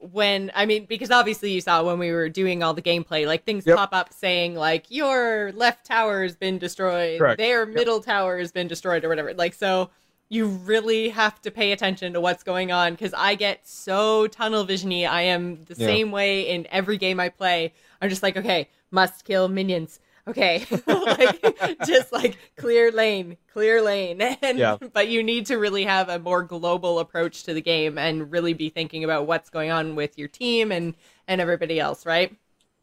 when 0.00 0.50
I 0.52 0.66
mean, 0.66 0.84
because 0.86 1.12
obviously 1.12 1.52
you 1.52 1.60
saw 1.60 1.84
when 1.84 2.00
we 2.00 2.10
were 2.10 2.28
doing 2.28 2.64
all 2.64 2.74
the 2.74 2.82
gameplay, 2.82 3.24
like 3.24 3.44
things 3.44 3.64
Yep. 3.64 3.76
pop 3.76 3.94
up 3.94 4.12
saying 4.12 4.56
like 4.56 4.86
your 4.90 5.52
left 5.54 5.86
tower 5.86 6.24
has 6.24 6.34
been 6.34 6.58
destroyed, 6.58 7.20
Correct. 7.20 7.38
their 7.38 7.66
middle 7.66 8.00
tower 8.00 8.40
has 8.40 8.50
been 8.50 8.66
destroyed, 8.66 9.04
or 9.04 9.08
whatever. 9.10 9.32
Like 9.32 9.54
so. 9.54 9.90
You 10.32 10.46
really 10.46 11.10
have 11.10 11.42
to 11.42 11.50
pay 11.50 11.72
attention 11.72 12.14
to 12.14 12.20
what's 12.20 12.42
going 12.42 12.72
on 12.72 12.92
because 12.94 13.12
I 13.14 13.34
get 13.34 13.68
so 13.68 14.26
tunnel 14.28 14.64
visiony. 14.66 15.06
I 15.06 15.22
am 15.22 15.64
the 15.66 15.74
Yeah. 15.76 15.86
same 15.86 16.10
way 16.10 16.48
in 16.48 16.66
every 16.70 16.96
game 16.96 17.20
I 17.20 17.28
play. 17.28 17.74
I'm 18.00 18.08
just 18.08 18.22
like, 18.22 18.38
okay, 18.38 18.70
must 18.90 19.24
kill 19.26 19.48
minions. 19.48 20.00
Okay, 20.26 20.64
like 20.86 21.78
just 21.82 22.12
like 22.12 22.38
clear 22.56 22.90
lane, 22.92 23.36
clear 23.52 23.82
lane, 23.82 24.22
and 24.42 24.58
Yeah. 24.58 24.78
but 24.94 25.08
you 25.08 25.22
need 25.22 25.46
to 25.46 25.56
really 25.58 25.84
have 25.84 26.08
a 26.08 26.18
more 26.18 26.42
global 26.42 26.98
approach 27.00 27.42
to 27.44 27.52
the 27.54 27.60
game 27.60 27.98
and 27.98 28.30
really 28.32 28.54
be 28.54 28.70
thinking 28.70 29.04
about 29.04 29.26
what's 29.26 29.50
going 29.50 29.70
on 29.70 29.96
with 29.96 30.16
your 30.18 30.28
team 30.28 30.72
and 30.72 30.94
and 31.28 31.40
everybody 31.40 31.78
else, 31.80 32.06
right? 32.06 32.34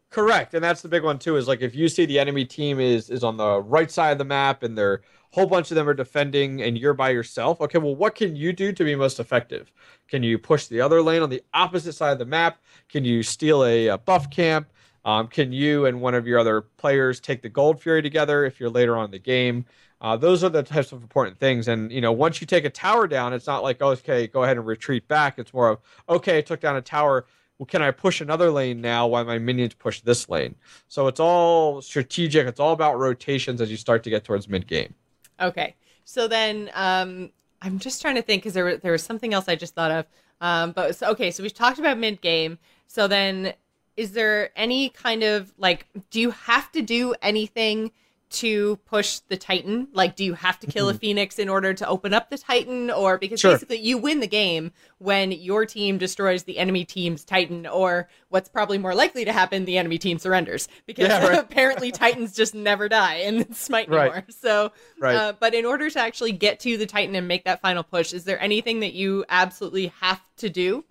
Correct, 0.09 0.55
and 0.55 0.63
that's 0.63 0.81
the 0.81 0.89
big 0.89 1.03
one 1.03 1.19
too. 1.19 1.35
Is 1.35 1.47
like 1.47 1.61
if 1.61 1.75
you 1.75 1.87
see 1.87 2.05
the 2.05 2.17
enemy 2.17 2.43
team 2.43 2.79
is 2.79 3.09
is 3.09 3.23
on 3.23 3.37
the 3.37 3.61
right 3.61 3.91
side 3.91 4.11
of 4.11 4.17
the 4.17 4.25
map 4.25 4.63
and 4.63 4.77
they're 4.77 5.01
whole 5.31 5.45
bunch 5.45 5.69
of 5.69 5.75
them 5.75 5.87
are 5.87 5.93
defending 5.93 6.61
and 6.61 6.77
you're 6.77 6.93
by 6.93 7.09
yourself. 7.09 7.61
Okay, 7.61 7.77
well, 7.77 7.95
what 7.95 8.15
can 8.15 8.35
you 8.35 8.51
do 8.51 8.71
to 8.71 8.83
be 8.83 8.95
most 8.95 9.19
effective? 9.19 9.71
Can 10.07 10.23
you 10.23 10.39
push 10.39 10.65
the 10.65 10.81
other 10.81 11.01
lane 11.01 11.21
on 11.21 11.29
the 11.29 11.43
opposite 11.53 11.93
side 11.93 12.13
of 12.13 12.19
the 12.19 12.25
map? 12.25 12.59
Can 12.89 13.05
you 13.05 13.21
steal 13.21 13.63
a, 13.63 13.87
a 13.87 13.97
buff 13.97 14.29
camp? 14.31 14.67
Um, 15.05 15.27
can 15.27 15.53
you 15.53 15.85
and 15.85 16.01
one 16.01 16.15
of 16.15 16.27
your 16.27 16.39
other 16.39 16.61
players 16.61 17.19
take 17.19 17.41
the 17.41 17.49
Gold 17.49 17.81
Fury 17.81 18.01
together 18.01 18.43
if 18.45 18.59
you're 18.59 18.69
later 18.69 18.97
on 18.97 19.05
in 19.05 19.11
the 19.11 19.19
game? 19.19 19.65
Uh, 20.01 20.15
those 20.15 20.43
are 20.43 20.49
the 20.49 20.63
types 20.63 20.91
of 20.91 21.01
important 21.01 21.37
things. 21.37 21.67
And 21.67 21.91
you 21.91 22.01
know, 22.01 22.11
once 22.11 22.41
you 22.41 22.47
take 22.47 22.65
a 22.65 22.69
tower 22.69 23.07
down, 23.07 23.33
it's 23.33 23.47
not 23.47 23.63
like 23.63 23.77
oh, 23.81 23.89
okay, 23.89 24.27
go 24.27 24.43
ahead 24.43 24.57
and 24.57 24.65
retreat 24.65 25.07
back. 25.07 25.37
It's 25.37 25.53
more 25.53 25.69
of 25.69 25.79
okay, 26.07 26.39
I 26.39 26.41
took 26.41 26.59
down 26.59 26.75
a 26.75 26.81
tower 26.81 27.25
well, 27.59 27.65
can 27.65 27.81
I 27.81 27.91
push 27.91 28.21
another 28.21 28.49
lane 28.49 28.79
now 28.79 29.05
while 29.05 29.25
my 29.25 29.37
minions 29.37 29.73
push 29.73 29.99
this 29.99 30.29
lane? 30.29 30.55
So 30.87 31.07
it's 31.07 31.19
all 31.19 31.81
strategic. 31.81 32.47
It's 32.47 32.59
all 32.59 32.71
about 32.71 32.97
rotations 32.97 33.59
as 33.59 33.69
you 33.69 33.75
start 33.75 34.01
to 34.03 34.09
get 34.09 34.23
towards 34.23 34.47
mid 34.47 34.65
game. 34.65 34.95
Okay, 35.41 35.75
so 36.05 36.27
then 36.27 36.71
um, 36.73 37.31
I'm 37.61 37.77
just 37.77 38.01
trying 38.01 38.15
to 38.15 38.21
think 38.21 38.43
because 38.43 38.53
there 38.53 38.77
there 38.77 38.93
was 38.93 39.03
something 39.03 39.33
else 39.33 39.49
I 39.49 39.57
just 39.57 39.75
thought 39.75 39.91
of. 39.91 40.05
Um, 40.39 40.71
but 40.71 40.95
so, 40.95 41.09
okay, 41.11 41.31
so 41.31 41.43
we've 41.43 41.53
talked 41.53 41.79
about 41.79 41.97
mid 41.97 42.21
game. 42.21 42.57
So 42.87 43.09
then, 43.09 43.53
is 43.97 44.13
there 44.13 44.51
any 44.55 44.89
kind 44.89 45.23
of 45.23 45.53
like, 45.57 45.85
do 46.11 46.21
you 46.21 46.31
have 46.31 46.71
to 46.71 46.81
do 46.81 47.13
anything? 47.21 47.91
To 48.33 48.75
push 48.85 49.19
the 49.27 49.37
Titan, 49.37 49.87
like, 49.91 50.15
do 50.15 50.23
you 50.23 50.35
have 50.35 50.59
to 50.59 50.67
kill 50.67 50.87
a 50.87 50.93
Phoenix 50.93 51.39
in 51.39 51.49
order 51.49 51.73
to 51.73 51.87
open 51.87 52.13
up 52.13 52.29
the 52.29 52.37
Titan, 52.37 52.91
or 52.91 53.17
because 53.17 53.39
Sure. 53.39 53.53
basically 53.53 53.79
you 53.79 53.97
win 53.97 54.19
the 54.19 54.27
game 54.27 54.71
when 54.99 55.31
your 55.31 55.65
team 55.65 55.97
destroys 55.97 56.43
the 56.43 56.59
enemy 56.59 56.85
team's 56.85 57.23
Titan, 57.25 57.65
or 57.65 58.07
what's 58.29 58.47
probably 58.47 58.77
more 58.77 58.93
likely 58.93 59.25
to 59.25 59.33
happen, 59.33 59.65
the 59.65 59.79
enemy 59.79 59.97
team 59.97 60.19
surrenders 60.19 60.67
because 60.85 61.07
Yeah, 61.07 61.27
right. 61.29 61.39
apparently 61.39 61.91
Titans 61.91 62.33
just 62.35 62.53
never 62.53 62.87
die 62.87 63.15
in 63.15 63.51
Smite 63.51 63.89
Right. 63.89 64.01
anymore. 64.11 64.25
So, 64.29 64.73
Right. 64.99 65.15
uh, 65.15 65.33
but 65.39 65.55
in 65.55 65.65
order 65.65 65.89
to 65.89 65.99
actually 65.99 66.31
get 66.33 66.59
to 66.59 66.77
the 66.77 66.85
Titan 66.85 67.15
and 67.15 67.27
make 67.27 67.45
that 67.45 67.61
final 67.61 67.81
push, 67.81 68.13
is 68.13 68.25
there 68.25 68.39
anything 68.39 68.81
that 68.81 68.93
you 68.93 69.25
absolutely 69.29 69.87
have 70.01 70.21
to 70.37 70.49
do? 70.51 70.85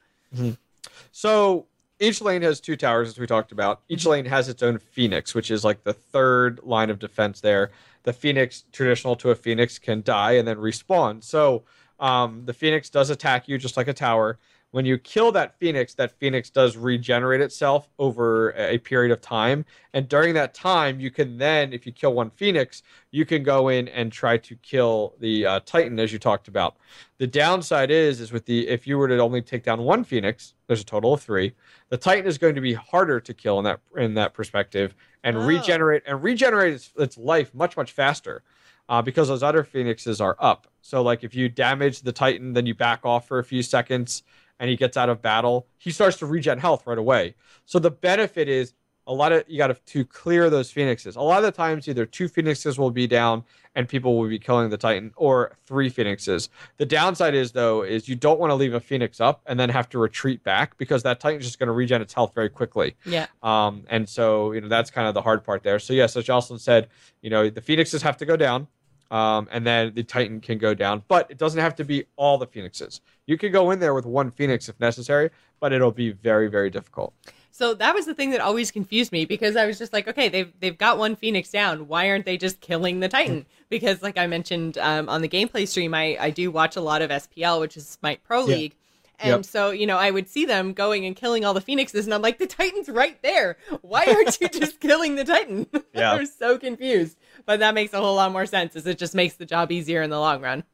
So 1.13 1.68
each 2.01 2.21
lane 2.21 2.43
has 2.43 2.61
two 2.61 2.77
towers, 2.77 3.09
as 3.09 3.19
we 3.19 3.27
talked 3.27 3.53
about. 3.53 3.81
Each 3.89 4.07
lane 4.07 4.25
has 4.27 4.49
its 4.49 4.63
own 4.63 4.79
Phoenix, 4.79 5.35
which 5.35 5.51
is 5.51 5.65
like 5.65 5.85
the 5.85 5.93
third 5.93 6.61
line 6.63 6.91
of 6.91 6.99
defense 6.99 7.41
there. 7.41 7.71
The 8.05 8.13
Phoenix, 8.13 8.65
traditional 8.73 9.17
to 9.17 9.31
a 9.31 9.35
Phoenix, 9.35 9.79
can 9.79 10.03
die 10.03 10.33
and 10.33 10.47
then 10.47 10.57
respawn. 10.59 11.23
So 11.23 11.65
um, 11.99 12.43
the 12.45 12.55
Phoenix 12.55 12.89
does 12.89 13.11
attack 13.11 13.49
you 13.49 13.59
just 13.59 13.77
like 13.77 13.89
a 13.89 13.93
tower. 13.93 14.39
When 14.71 14.85
you 14.85 14.99
kill 14.99 15.33
that 15.33 15.59
Phoenix, 15.59 15.95
that 15.95 16.13
Phoenix 16.19 16.51
does 16.51 16.77
regenerate 16.77 17.41
itself 17.41 17.89
over 17.99 18.53
a 18.53 18.77
period 18.79 19.11
of 19.13 19.23
time. 19.23 19.65
And 19.95 20.07
during 20.07 20.35
that 20.35 20.53
time, 20.53 21.01
you 21.01 21.11
can 21.11 21.39
then, 21.39 21.73
if 21.73 21.87
you 21.87 21.93
kill 21.93 22.13
one 22.13 22.29
Phoenix, 22.31 22.83
you 23.11 23.25
can 23.25 23.43
go 23.43 23.69
in 23.69 23.89
and 23.89 24.13
try 24.13 24.37
to 24.37 24.55
kill 24.57 25.15
the 25.21 25.47
uh, 25.47 25.61
Titan, 25.65 25.99
as 25.99 26.13
you 26.13 26.19
talked 26.19 26.49
about. 26.49 26.77
The 27.17 27.27
downside 27.27 27.91
is, 27.91 28.21
is 28.21 28.31
with 28.31 28.45
the 28.45 28.69
if 28.69 28.87
you 28.87 28.99
were 28.99 29.09
to 29.09 29.17
only 29.19 29.41
take 29.41 29.65
down 29.65 29.81
one 29.85 30.05
Phoenix, 30.05 30.53
there's 30.67 30.83
a 30.83 30.85
total 30.85 31.15
of 31.15 31.23
three. 31.23 31.55
The 31.89 31.97
Titan 31.97 32.27
is 32.27 32.37
going 32.37 32.55
to 32.55 32.61
be 32.61 32.75
harder 32.75 33.21
to 33.21 33.33
kill 33.33 33.59
in 33.59 33.65
that 33.65 33.81
in 33.97 34.13
that 34.15 34.35
perspective, 34.35 34.95
and 35.25 35.39
Oh. 35.39 35.47
regenerate 35.47 36.03
and 36.07 36.23
regenerate 36.23 36.75
its, 36.75 36.93
its 36.99 37.17
life 37.17 37.55
much 37.55 37.75
much 37.75 37.93
faster, 37.93 38.43
uh, 38.91 39.01
because 39.01 39.29
those 39.29 39.43
other 39.43 39.65
Phoenixes 39.65 40.21
are 40.21 40.37
up. 40.39 40.67
So 40.83 41.01
like 41.03 41.25
if 41.25 41.35
you 41.35 41.49
damage 41.49 42.03
the 42.03 42.13
Titan, 42.13 42.53
then 42.53 42.67
you 42.67 42.75
back 42.75 43.07
off 43.07 43.27
for 43.27 43.39
a 43.39 43.45
few 43.45 43.63
seconds, 43.63 44.23
and 44.59 44.69
he 44.71 44.77
gets 44.77 44.97
out 44.97 45.09
of 45.09 45.23
battle, 45.23 45.67
he 45.79 45.91
starts 45.91 46.17
to 46.19 46.27
regen 46.27 46.59
health 46.59 46.87
right 46.87 46.99
away. 46.99 47.35
So 47.65 47.79
the 47.79 47.91
benefit 47.91 48.49
is 48.49 48.75
a 49.09 49.13
lot 49.13 49.33
of 49.33 49.43
you 49.49 49.57
got 49.57 49.69
to 49.69 49.75
to 49.75 50.05
clear 50.05 50.51
those 50.51 50.71
phoenixes. 50.71 51.17
A 51.17 51.21
lot 51.21 51.39
of 51.39 51.45
the 51.45 51.51
times, 51.51 51.89
either 51.89 52.05
two 52.05 52.29
phoenixes 52.29 52.79
will 52.79 52.91
be 52.91 53.07
down 53.07 53.43
and 53.75 53.89
people 53.89 54.19
will 54.19 54.29
be 54.29 54.39
killing 54.39 54.69
the 54.69 54.77
titan, 54.77 55.13
or 55.17 55.57
three 55.67 55.89
phoenixes. 55.89 56.51
The 56.77 56.85
downside 56.85 57.35
is 57.35 57.53
though 57.53 57.83
is 57.83 58.09
you 58.09 58.17
don't 58.17 58.39
want 58.39 58.51
to 58.51 58.55
leave 58.55 58.75
a 58.75 58.81
phoenix 58.81 59.21
up 59.21 59.41
and 59.47 59.59
then 59.59 59.71
have 59.71 59.89
to 59.91 59.99
retreat 59.99 60.45
back 60.45 60.77
because 60.77 61.03
that 61.05 61.21
titan's 61.21 61.47
just 61.47 61.59
going 61.59 61.69
to 61.69 61.73
regen 61.73 62.03
its 62.03 62.13
health 62.13 62.35
very 62.35 62.51
quickly. 62.51 62.97
Yeah. 63.07 63.27
Um, 63.43 63.85
and 63.89 64.07
so 64.07 64.53
you 64.53 64.61
know 64.61 64.69
that's 64.69 64.91
kind 64.91 65.09
of 65.09 65.15
the 65.15 65.23
hard 65.23 65.43
part 65.43 65.63
there. 65.63 65.79
So 65.79 65.95
yes, 65.95 66.15
as 66.15 66.25
Jocelyn 66.25 66.59
said, 66.59 66.89
you 67.23 67.31
know 67.31 67.49
the 67.49 67.63
phoenixes 67.63 68.03
have 68.03 68.19
to 68.19 68.27
go 68.27 68.37
down. 68.37 68.69
Um, 69.11 69.49
and 69.51 69.67
then 69.67 69.95
the 69.95 70.03
Titan 70.03 70.41
can 70.41 70.59
go 70.59 70.75
down, 70.75 71.03
but 71.09 71.31
it 71.31 71.39
doesn't 71.39 71.61
have 71.61 71.75
to 71.77 71.85
be 71.85 72.05
all 72.17 72.37
the 72.37 72.47
Phoenixes. 72.47 73.01
You 73.27 73.39
can 73.39 73.51
go 73.53 73.71
in 73.71 73.79
there 73.81 73.95
with 73.95 74.05
one 74.05 74.31
Phoenix 74.31 74.69
if 74.69 74.79
necessary, 74.81 75.31
but 75.61 75.73
it'll 75.73 75.93
be 75.93 76.11
very, 76.11 76.49
very 76.49 76.69
difficult. 76.69 77.15
So 77.51 77.75
that 77.75 77.95
was 77.95 78.05
the 78.07 78.15
thing 78.15 78.31
that 78.31 78.41
always 78.41 78.71
confused 78.71 79.11
me 79.11 79.25
because 79.25 79.57
I 79.57 79.67
was 79.67 79.79
just 79.79 79.93
like, 79.93 80.07
okay, 80.07 80.29
they've 80.29 80.53
they've 80.61 80.77
got 80.77 80.99
one 80.99 81.17
Phoenix 81.17 81.51
down. 81.51 81.89
Why 81.89 82.09
aren't 82.11 82.27
they 82.27 82.37
just 82.37 82.61
killing 82.61 83.01
the 83.01 83.09
Titan? 83.09 83.47
Because 83.71 84.03
like 84.03 84.17
I 84.17 84.27
mentioned 84.27 84.79
um, 84.79 85.09
on 85.09 85.23
the 85.23 85.29
gameplay 85.29 85.67
stream, 85.67 85.93
I 85.95 86.17
I 86.21 86.31
do 86.31 86.51
watch 86.51 86.77
a 86.77 86.81
lot 86.81 87.03
of 87.03 87.11
SPL, 87.11 87.61
which 87.61 87.77
is 87.77 87.89
Smite 87.89 88.23
Pro 88.23 88.41
Yeah. 88.47 88.57
League. 88.57 88.75
And 89.21 89.29
Yep. 89.31 89.45
so, 89.47 89.71
you 89.71 89.85
know, 89.87 89.97
I 89.97 90.13
would 90.13 90.29
see 90.29 90.45
them 90.45 90.73
going 90.73 91.05
and 91.05 91.17
killing 91.17 91.45
all 91.45 91.53
the 91.53 91.61
phoenixes, 91.61 92.05
and 92.07 92.15
I'm 92.15 92.23
like, 92.23 92.39
the 92.39 92.47
Titan's 92.47 92.89
right 92.89 93.21
there. 93.21 93.57
Why 93.81 94.07
aren't 94.07 94.41
you 94.41 94.49
just 94.61 94.79
killing 94.79 95.17
the 95.17 95.25
Titan? 95.25 95.67
Yeah. 95.93 96.13
I 96.15 96.19
was 96.19 96.33
so 96.33 96.57
confused. 96.57 97.17
But 97.47 97.61
that 97.61 97.75
makes 97.75 97.93
a 97.93 97.99
whole 97.99 98.17
lot 98.17 98.33
more 98.33 98.47
sense, 98.47 98.77
as 98.77 98.87
it 98.87 98.99
just 98.99 99.15
makes 99.15 99.35
the 99.35 99.47
job 99.47 99.73
easier 99.73 100.03
in 100.03 100.11
the 100.11 100.19
long 100.19 100.41
run. 100.41 100.65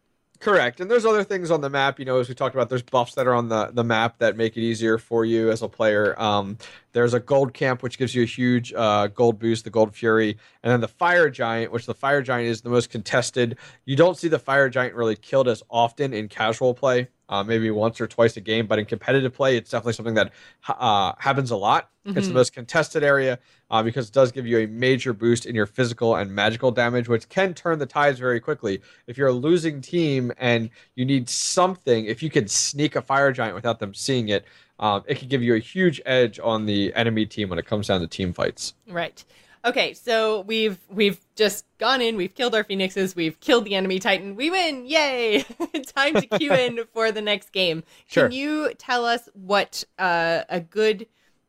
Correct. 0.41 0.81
And 0.81 0.91
there's 0.91 1.07
other 1.07 1.25
things 1.25 1.51
on 1.51 1.61
the 1.61 1.71
map, 1.71 1.99
you 1.99 2.05
know, 2.05 2.19
as 2.19 2.29
we 2.29 2.35
talked 2.35 2.55
about, 2.55 2.69
there's 2.69 2.83
buffs 2.83 3.15
that 3.15 3.27
are 3.27 3.35
on 3.35 3.49
the, 3.49 3.71
the 3.73 3.85
map 3.85 4.19
that 4.19 4.37
make 4.37 4.57
it 4.57 4.61
easier 4.61 4.99
for 4.99 5.25
you 5.25 5.51
as 5.51 5.63
a 5.63 5.69
player. 5.69 6.21
Um, 6.21 6.59
there's 6.93 7.15
a 7.15 7.21
gold 7.21 7.55
camp, 7.55 7.83
which 7.83 7.99
gives 7.99 8.15
you 8.15 8.25
a 8.25 8.27
huge 8.27 8.73
uh, 8.75 9.07
gold 9.07 9.39
boost, 9.39 9.65
the 9.65 9.71
gold 9.71 9.95
fury. 9.95 10.37
And 10.63 10.73
then 10.73 10.81
the 10.81 10.89
fire 10.89 11.31
giant, 11.31 11.73
which 11.73 11.87
the 11.87 11.95
fire 11.95 12.21
giant 12.21 12.49
is 12.49 12.61
the 12.61 12.69
most 12.69 12.91
contested. 12.91 13.57
You 13.87 13.97
don't 13.97 14.19
see 14.19 14.29
the 14.29 14.39
fire 14.39 14.69
giant 14.69 14.95
really 14.95 15.17
killed 15.17 15.49
as 15.49 15.63
often 15.71 16.13
in 16.13 16.29
casual 16.29 16.75
play, 16.75 17.09
uh, 17.29 17.43
maybe 17.43 17.71
once 17.71 18.01
or 18.01 18.07
twice 18.07 18.37
a 18.37 18.41
game. 18.41 18.67
But 18.67 18.79
in 18.79 18.85
competitive 18.85 19.33
play, 19.35 19.57
it's 19.57 19.71
definitely 19.71 19.95
something 19.95 20.15
that 20.15 20.33
uh, 20.69 21.13
happens 21.19 21.51
a 21.51 21.57
lot. 21.57 21.91
It's 22.07 22.27
the 22.29 22.33
Mhm. 22.33 22.37
most 22.37 22.53
contested 22.53 23.03
area 23.03 23.39
uh, 23.71 23.83
because 23.83 24.09
it 24.09 24.13
does 24.13 24.31
give 24.31 24.47
you 24.47 24.59
a 24.59 24.67
major 24.67 25.15
boost 25.15 25.47
in 25.47 25.55
your 25.55 25.65
physical 25.65 26.17
and 26.17 26.31
magical 26.31 26.71
damage, 26.71 27.09
which 27.09 27.27
can 27.31 27.55
turn 27.55 27.79
the 27.79 27.87
tides 27.87 28.19
very 28.19 28.41
quickly. 28.41 28.83
If 29.07 29.17
you're 29.17 29.29
a 29.29 29.33
losing 29.33 29.81
team 29.81 30.31
and 30.37 30.69
you 30.97 31.07
need 31.07 31.31
something, 31.31 32.05
if 32.05 32.23
you 32.23 32.29
can 32.29 32.47
sneak 32.47 32.95
a 32.95 33.01
fire 33.01 33.33
giant 33.33 33.55
without 33.55 33.79
them 33.79 33.95
seeing 33.95 34.29
it, 34.29 34.45
um, 34.79 35.03
it 35.07 35.19
can 35.19 35.29
give 35.29 35.43
you 35.43 35.55
a 35.55 35.59
huge 35.59 36.01
edge 36.05 36.39
on 36.43 36.67
the 36.67 36.93
enemy 36.95 37.25
team 37.25 37.49
when 37.49 37.59
it 37.59 37.65
comes 37.65 37.87
down 37.87 38.01
to 38.03 38.07
team 38.07 38.35
fights. 38.35 38.75
Right. 38.87 39.25
Okay, 39.65 39.95
so 39.95 40.43
we've 40.43 40.79
we've 40.91 41.19
just 41.35 41.65
gone 41.79 42.01
in, 42.01 42.17
we've 42.17 42.35
killed 42.35 42.55
our 42.55 42.65
phoenixes, 42.65 43.17
we've 43.17 43.41
killed 43.41 43.65
the 43.65 43.75
enemy 43.75 43.99
titan, 43.99 44.37
we 44.37 44.51
win! 44.51 44.87
Yay! 44.87 45.43
Time 45.97 46.15
to 46.15 46.27
queue 46.27 46.53
in 46.53 46.81
for 46.93 47.13
the 47.13 47.23
next 47.23 47.53
game. 47.53 47.83
Sure. 48.07 48.29
Can 48.29 48.33
you 48.33 48.73
tell 48.75 49.05
us 49.05 49.29
what 49.35 49.85
uh, 49.99 50.43
a 50.49 50.61
good 50.61 51.07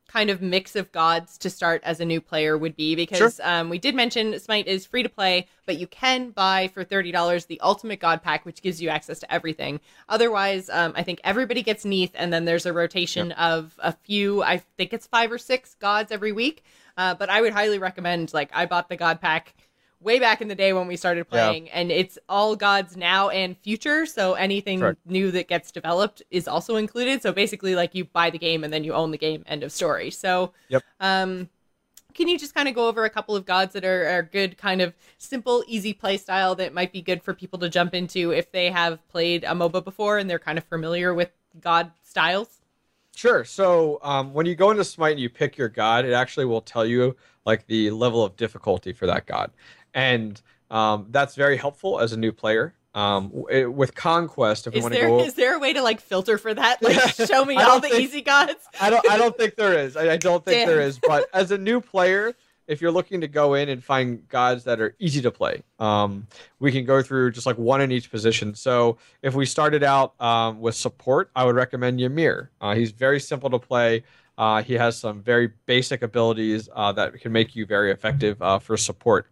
kind 0.07 0.29
of 0.29 0.41
mix 0.41 0.77
of 0.77 0.89
gods 0.93 1.37
to 1.37 1.49
start 1.49 1.81
as 1.83 1.99
a 1.99 2.05
new 2.05 2.21
player 2.21 2.57
would 2.57 2.75
be? 2.75 2.95
Because 2.95 3.39
um, 3.43 3.69
we 3.69 3.77
did 3.77 3.95
mention 3.95 4.39
Smite 4.39 4.67
is 4.67 4.85
free 4.85 5.03
to 5.03 5.09
play, 5.09 5.47
but 5.65 5.77
you 5.77 5.87
can 5.87 6.29
buy 6.31 6.69
for 6.69 6.83
thirty 6.83 7.11
dollars 7.11 7.45
the 7.45 7.59
Ultimate 7.61 7.99
God 7.99 8.21
Pack, 8.23 8.45
which 8.45 8.61
gives 8.61 8.81
you 8.81 8.89
access 8.89 9.19
to 9.19 9.33
everything. 9.33 9.79
Otherwise, 10.07 10.69
um, 10.69 10.93
I 10.95 11.03
think 11.03 11.19
everybody 11.23 11.61
gets 11.61 11.85
Neith, 11.85 12.11
and 12.15 12.31
then 12.31 12.45
there's 12.45 12.65
a 12.65 12.73
rotation 12.73 13.33
of 13.33 13.77
a 13.79 13.91
few. 13.91 14.41
I 14.41 14.57
think 14.77 14.93
it's 14.93 15.07
five 15.07 15.31
or 15.31 15.37
six 15.37 15.75
gods 15.75 16.11
every 16.11 16.31
week. 16.31 16.63
Uh, 16.97 17.13
but 17.13 17.29
I 17.29 17.41
would 17.41 17.53
highly 17.53 17.77
recommend. 17.77 18.33
Like, 18.33 18.49
I 18.53 18.65
bought 18.65 18.87
the 18.87 18.95
God 18.95 19.19
Pack 19.19 19.53
way 19.99 20.19
back 20.19 20.41
in 20.41 20.47
the 20.47 20.55
day 20.55 20.73
when 20.73 20.87
we 20.87 20.95
started 20.97 21.25
Yeah. 21.31 21.53
playing, 21.53 21.69
and 21.69 21.91
it's 21.91 22.17
all 22.29 22.55
gods 22.55 22.95
now 22.95 23.29
and 23.29 23.57
future. 23.57 24.05
So 24.05 24.33
anything 24.35 24.79
Correct. 24.79 24.99
new 25.05 25.31
that 25.31 25.47
gets 25.47 25.71
developed 25.71 26.21
is 26.31 26.47
also 26.47 26.75
included. 26.75 27.21
So 27.21 27.31
basically, 27.31 27.75
like 27.75 27.95
you 27.95 28.05
buy 28.05 28.29
the 28.29 28.37
game 28.37 28.63
and 28.63 28.71
then 28.73 28.83
you 28.83 28.93
own 28.93 29.11
the 29.11 29.17
game. 29.17 29.43
End 29.47 29.63
of 29.63 29.71
story. 29.71 30.11
So, 30.11 30.53
Yep. 30.69 30.83
um, 30.99 31.49
can 32.13 32.27
you 32.29 32.37
just 32.39 32.53
kind 32.55 32.67
of 32.69 32.75
go 32.75 32.87
over 32.87 33.03
a 33.05 33.09
couple 33.09 33.35
of 33.35 33.45
gods 33.45 33.73
that 33.73 33.83
are, 33.83 34.07
are 34.07 34.23
good, 34.23 34.57
kind 34.57 34.81
of 34.81 34.93
simple, 35.17 35.63
easy 35.67 35.93
play 35.93 36.17
style 36.17 36.55
that 36.55 36.73
might 36.73 36.93
be 36.93 37.01
good 37.01 37.21
for 37.21 37.33
people 37.33 37.59
to 37.59 37.69
jump 37.69 37.93
into 37.93 38.31
if 38.31 38.51
they 38.51 38.71
have 38.71 39.05
played 39.09 39.43
a 39.43 39.49
MOBA 39.49 39.83
before 39.83 40.17
and 40.17 40.29
they're 40.29 40.39
kind 40.39 40.57
of 40.57 40.63
familiar 40.63 41.13
with 41.13 41.31
god 41.59 41.91
styles? 42.03 42.61
Sure. 43.15 43.45
So 43.45 43.99
um, 44.03 44.33
when 44.33 44.45
you 44.45 44.55
go 44.55 44.71
into 44.71 44.83
Smite 44.83 45.13
and 45.13 45.19
you 45.19 45.29
pick 45.29 45.57
your 45.57 45.69
god, 45.69 46.05
it 46.05 46.13
actually 46.13 46.45
will 46.45 46.61
tell 46.61 46.85
you 46.85 47.15
like 47.45 47.65
the 47.67 47.91
level 47.91 48.23
of 48.23 48.35
difficulty 48.35 48.91
for 48.93 49.05
that 49.07 49.25
god, 49.25 49.51
and 49.95 50.39
um, 50.69 51.07
that's 51.09 51.33
very 51.33 51.57
helpful 51.57 51.99
as 51.99 52.13
a 52.13 52.17
new 52.17 52.31
player. 52.31 52.75
Um, 52.93 53.29
w- 53.29 53.69
with 53.69 53.93
Conquest, 53.93 54.67
if 54.67 54.73
we 54.73 54.79
Is 54.79 54.83
want 54.83 54.95
to 54.95 55.01
go, 55.01 55.19
is 55.19 55.33
there 55.33 55.55
a 55.55 55.59
way 55.59 55.73
to 55.73 55.81
like 55.81 55.99
filter 55.99 56.37
for 56.37 56.53
that? 56.53 56.81
Like, 56.81 56.97
show 57.15 57.43
me 57.43 57.55
all 57.61 57.79
the 57.79 57.89
think- 57.89 58.01
easy 58.01 58.21
gods. 58.21 58.53
I 58.79 58.89
don't. 58.89 59.09
I 59.09 59.17
don't 59.17 59.35
think 59.37 59.55
there 59.55 59.77
is. 59.77 59.97
I, 59.97 60.13
I 60.13 60.17
don't 60.17 60.45
think 60.45 60.67
there 60.67 60.79
Damn. 60.79 60.87
is. 60.87 60.99
But 60.99 61.25
as 61.33 61.51
a 61.51 61.57
new 61.57 61.81
player, 61.81 62.33
if 62.67 62.81
you're 62.81 62.91
looking 62.91 63.19
to 63.21 63.27
go 63.27 63.53
in 63.55 63.67
and 63.67 63.83
find 63.83 64.25
gods 64.29 64.63
that 64.63 64.79
are 64.79 64.95
easy 64.97 65.21
to 65.23 65.29
play, 65.31 65.61
um, 65.77 66.25
we 66.59 66.71
can 66.71 66.85
go 66.85 67.01
through 67.01 67.31
just 67.31 67.45
like 67.45 67.57
one 67.57 67.81
in 67.81 67.91
each 67.91 68.09
position. 68.09 68.55
So 68.55 68.97
if 69.21 69.35
we 69.35 69.45
started 69.45 69.83
out 69.83 70.19
um, 70.21 70.61
with 70.61 70.75
support, 70.75 71.29
I 71.35 71.43
would 71.43 71.55
recommend 71.55 71.99
Ymir. 71.99 72.49
Uh, 72.61 72.75
he's 72.75 72.91
very 72.91 73.19
simple 73.19 73.49
to 73.49 73.59
play. 73.59 74.03
Uh, 74.37 74.63
he 74.63 74.73
has 74.73 74.97
some 74.97 75.21
very 75.21 75.51
basic 75.65 76.01
abilities 76.01 76.69
uh, 76.73 76.91
that 76.93 77.19
can 77.21 77.31
make 77.31 77.55
you 77.55 77.65
very 77.65 77.91
effective 77.91 78.41
uh, 78.41 78.57
for 78.59 78.77
support. 78.77 79.27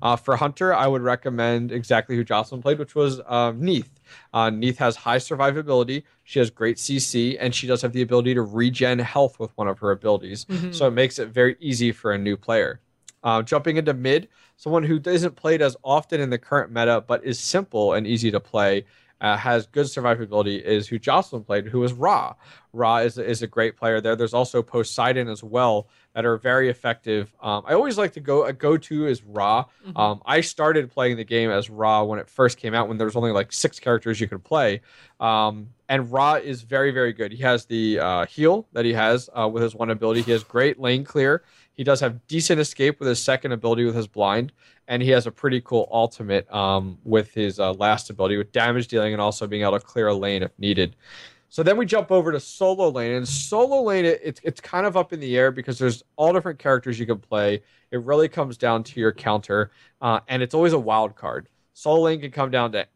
Uh, 0.00 0.16
for 0.16 0.36
Hunter, 0.36 0.74
I 0.74 0.86
would 0.86 1.02
recommend 1.02 1.72
exactly 1.72 2.16
who 2.16 2.24
Jocelyn 2.24 2.62
played, 2.62 2.78
which 2.78 2.94
was 2.94 3.20
um, 3.26 3.60
Neith. 3.60 3.90
Uh, 4.32 4.50
Neith 4.50 4.78
has 4.78 4.96
high 4.96 5.18
survivability. 5.18 6.04
She 6.24 6.38
has 6.38 6.50
great 6.50 6.76
CC, 6.76 7.36
and 7.38 7.54
she 7.54 7.66
does 7.66 7.82
have 7.82 7.92
the 7.92 8.02
ability 8.02 8.34
to 8.34 8.42
regen 8.42 8.98
health 8.98 9.38
with 9.38 9.50
one 9.56 9.68
of 9.68 9.78
her 9.80 9.90
abilities. 9.90 10.44
Mhm. 10.46 10.74
So 10.74 10.86
it 10.88 10.92
makes 10.92 11.18
it 11.18 11.28
very 11.28 11.56
easy 11.60 11.92
for 11.92 12.12
a 12.12 12.18
new 12.18 12.36
player. 12.36 12.80
Uh, 13.22 13.42
jumping 13.42 13.76
into 13.76 13.92
mid, 13.92 14.28
someone 14.56 14.84
who 14.84 15.00
isn't 15.04 15.34
played 15.36 15.60
as 15.60 15.76
often 15.82 16.20
in 16.20 16.30
the 16.30 16.38
current 16.38 16.72
meta, 16.72 17.04
but 17.06 17.24
is 17.24 17.38
simple 17.38 17.92
and 17.94 18.06
easy 18.06 18.30
to 18.30 18.40
play, 18.40 18.84
uh, 19.20 19.36
has 19.36 19.66
good 19.66 19.86
survivability, 19.86 20.62
is 20.62 20.86
who 20.86 20.98
Jocelyn 20.98 21.42
played, 21.42 21.66
who 21.66 21.82
is 21.82 21.92
Ra. 21.92 22.34
Ra 22.72 22.98
is, 22.98 23.18
is 23.18 23.42
a 23.42 23.48
great 23.48 23.76
player 23.76 24.00
there. 24.00 24.14
There's 24.14 24.34
also 24.34 24.62
Poseidon 24.62 25.28
as 25.28 25.42
well 25.42 25.88
that 26.18 26.26
are 26.26 26.36
very 26.36 26.68
effective. 26.68 27.32
Um, 27.40 27.62
I 27.64 27.74
always 27.74 27.96
like 27.96 28.14
to 28.14 28.20
go 28.20 28.44
a 28.44 28.52
go 28.52 28.76
to 28.76 29.06
is 29.06 29.22
Ra. 29.22 29.66
Mhm. 29.86 29.96
Um, 29.96 30.20
I 30.26 30.40
started 30.40 30.90
playing 30.90 31.16
the 31.16 31.22
game 31.22 31.48
as 31.48 31.70
Ra 31.70 32.02
when 32.02 32.18
it 32.18 32.28
first 32.28 32.58
came 32.58 32.74
out, 32.74 32.88
when 32.88 32.98
there 32.98 33.04
was 33.04 33.14
only 33.14 33.30
like 33.30 33.52
six 33.52 33.78
characters 33.78 34.20
you 34.20 34.26
could 34.26 34.42
play. 34.42 34.80
Um, 35.20 35.68
and 35.88 36.10
Ra 36.10 36.34
is 36.34 36.62
very, 36.62 36.90
very 36.90 37.12
good. 37.12 37.30
He 37.30 37.44
has 37.44 37.66
the 37.66 38.00
uh, 38.00 38.26
heal 38.26 38.66
that 38.72 38.84
he 38.84 38.94
has 38.94 39.30
uh, 39.32 39.48
with 39.48 39.62
his 39.62 39.76
one 39.76 39.90
ability. 39.90 40.22
He 40.22 40.32
has 40.32 40.42
great 40.42 40.80
lane 40.80 41.04
clear. 41.04 41.44
He 41.72 41.84
does 41.84 42.00
have 42.00 42.26
decent 42.26 42.58
escape 42.58 42.98
with 42.98 43.08
his 43.08 43.22
second 43.22 43.52
ability 43.52 43.84
with 43.84 43.94
his 43.94 44.08
blind, 44.08 44.50
and 44.88 45.00
he 45.00 45.10
has 45.10 45.28
a 45.28 45.30
pretty 45.30 45.60
cool 45.60 45.88
ultimate 45.92 46.52
um, 46.52 46.98
with 47.04 47.32
his 47.32 47.60
uh, 47.60 47.74
last 47.74 48.10
ability 48.10 48.38
with 48.38 48.50
damage 48.50 48.88
dealing 48.88 49.12
and 49.12 49.22
also 49.22 49.46
being 49.46 49.62
able 49.62 49.78
to 49.78 49.86
clear 49.86 50.08
a 50.08 50.14
lane 50.14 50.42
if 50.42 50.50
needed. 50.58 50.96
So 51.50 51.62
then 51.62 51.76
we 51.76 51.86
jump 51.86 52.10
over 52.10 52.30
to 52.30 52.40
solo 52.40 52.90
lane, 52.90 53.12
and 53.12 53.26
solo 53.26 53.82
lane 53.82 54.04
it, 54.04 54.20
it's 54.22 54.40
it's 54.44 54.60
kind 54.60 54.86
of 54.86 54.96
up 54.96 55.12
in 55.12 55.20
the 55.20 55.36
air 55.36 55.50
because 55.50 55.78
there's 55.78 56.02
all 56.16 56.32
different 56.32 56.58
characters 56.58 56.98
you 56.98 57.06
can 57.06 57.18
play. 57.18 57.62
It 57.90 58.02
really 58.02 58.28
comes 58.28 58.58
down 58.58 58.84
to 58.84 59.00
your 59.00 59.12
counter, 59.12 59.70
uh, 60.02 60.20
and 60.28 60.42
it's 60.42 60.54
always 60.54 60.74
a 60.74 60.78
wild 60.78 61.16
card. 61.16 61.48
Solo 61.72 62.02
lane 62.02 62.20
can 62.20 62.30
come 62.30 62.50
down 62.50 62.72
to 62.72 62.86